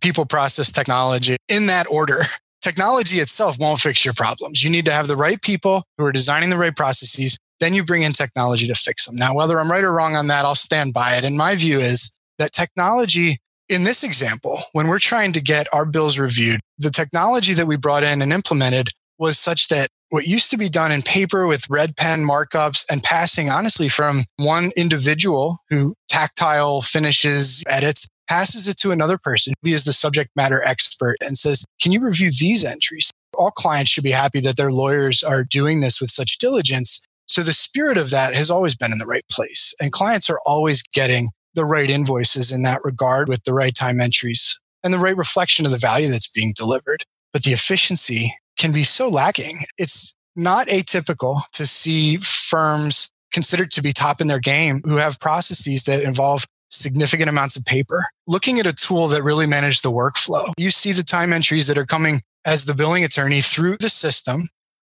People, 0.00 0.26
process, 0.26 0.72
technology 0.72 1.36
in 1.48 1.66
that 1.66 1.86
order. 1.90 2.22
Technology 2.62 3.20
itself 3.20 3.56
won't 3.58 3.80
fix 3.80 4.04
your 4.04 4.12
problems. 4.12 4.62
You 4.62 4.68
need 4.68 4.84
to 4.84 4.92
have 4.92 5.08
the 5.08 5.16
right 5.16 5.40
people 5.40 5.82
who 5.96 6.04
are 6.04 6.12
designing 6.12 6.50
the 6.50 6.58
right 6.58 6.76
processes. 6.76 7.38
Then 7.58 7.72
you 7.72 7.84
bring 7.84 8.02
in 8.02 8.12
technology 8.12 8.66
to 8.66 8.74
fix 8.74 9.06
them. 9.06 9.14
Now, 9.16 9.34
whether 9.34 9.58
I'm 9.58 9.70
right 9.70 9.82
or 9.82 9.92
wrong 9.92 10.14
on 10.14 10.26
that, 10.26 10.44
I'll 10.44 10.54
stand 10.54 10.92
by 10.92 11.16
it. 11.16 11.24
And 11.24 11.38
my 11.38 11.56
view 11.56 11.78
is 11.78 12.12
that 12.38 12.52
technology 12.52 13.38
in 13.70 13.84
this 13.84 14.02
example, 14.02 14.58
when 14.72 14.88
we're 14.88 14.98
trying 14.98 15.32
to 15.32 15.40
get 15.40 15.68
our 15.72 15.86
bills 15.86 16.18
reviewed, 16.18 16.60
the 16.76 16.90
technology 16.90 17.54
that 17.54 17.66
we 17.66 17.76
brought 17.76 18.02
in 18.02 18.20
and 18.20 18.32
implemented 18.32 18.90
was 19.18 19.38
such 19.38 19.68
that 19.68 19.88
what 20.10 20.26
used 20.26 20.50
to 20.50 20.58
be 20.58 20.68
done 20.68 20.90
in 20.90 21.02
paper 21.02 21.46
with 21.46 21.70
red 21.70 21.96
pen 21.96 22.20
markups 22.20 22.84
and 22.90 23.02
passing 23.02 23.48
honestly 23.48 23.88
from 23.88 24.22
one 24.38 24.70
individual 24.76 25.58
who 25.68 25.94
tactile 26.08 26.80
finishes 26.80 27.62
edits 27.68 28.08
passes 28.30 28.68
it 28.68 28.76
to 28.76 28.92
another 28.92 29.18
person 29.18 29.52
who 29.62 29.70
is 29.70 29.84
the 29.84 29.92
subject 29.92 30.30
matter 30.36 30.62
expert 30.64 31.16
and 31.20 31.36
says, 31.36 31.64
Can 31.82 31.90
you 31.90 32.02
review 32.02 32.30
these 32.30 32.64
entries? 32.64 33.10
All 33.36 33.50
clients 33.50 33.90
should 33.90 34.04
be 34.04 34.12
happy 34.12 34.40
that 34.40 34.56
their 34.56 34.70
lawyers 34.70 35.22
are 35.22 35.44
doing 35.44 35.80
this 35.80 36.00
with 36.00 36.10
such 36.10 36.38
diligence. 36.38 37.02
So 37.26 37.42
the 37.42 37.52
spirit 37.52 37.98
of 37.98 38.10
that 38.10 38.34
has 38.34 38.50
always 38.50 38.76
been 38.76 38.92
in 38.92 38.98
the 38.98 39.06
right 39.06 39.24
place. 39.30 39.74
And 39.80 39.92
clients 39.92 40.30
are 40.30 40.40
always 40.46 40.82
getting 40.82 41.28
the 41.54 41.64
right 41.64 41.90
invoices 41.90 42.52
in 42.52 42.62
that 42.62 42.80
regard 42.84 43.28
with 43.28 43.42
the 43.42 43.54
right 43.54 43.74
time 43.74 44.00
entries 44.00 44.58
and 44.84 44.94
the 44.94 44.98
right 44.98 45.16
reflection 45.16 45.66
of 45.66 45.72
the 45.72 45.78
value 45.78 46.08
that's 46.08 46.30
being 46.30 46.52
delivered. 46.54 47.04
But 47.32 47.42
the 47.42 47.52
efficiency 47.52 48.32
can 48.56 48.72
be 48.72 48.84
so 48.84 49.08
lacking. 49.08 49.54
It's 49.76 50.14
not 50.36 50.68
atypical 50.68 51.40
to 51.52 51.66
see 51.66 52.18
firms 52.18 53.10
considered 53.32 53.72
to 53.72 53.82
be 53.82 53.92
top 53.92 54.20
in 54.20 54.26
their 54.28 54.40
game 54.40 54.80
who 54.84 54.96
have 54.96 55.18
processes 55.18 55.84
that 55.84 56.02
involve 56.02 56.44
significant 56.70 57.28
amounts 57.28 57.56
of 57.56 57.64
paper. 57.64 58.02
Looking 58.26 58.58
at 58.58 58.66
a 58.66 58.72
tool 58.72 59.08
that 59.08 59.22
really 59.22 59.46
manages 59.46 59.80
the 59.80 59.90
workflow, 59.90 60.46
you 60.56 60.70
see 60.70 60.92
the 60.92 61.02
time 61.02 61.32
entries 61.32 61.66
that 61.66 61.78
are 61.78 61.86
coming 61.86 62.20
as 62.46 62.64
the 62.64 62.74
billing 62.74 63.04
attorney 63.04 63.40
through 63.40 63.76
the 63.78 63.90
system 63.90 64.38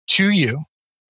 to 0.09 0.31
you 0.31 0.59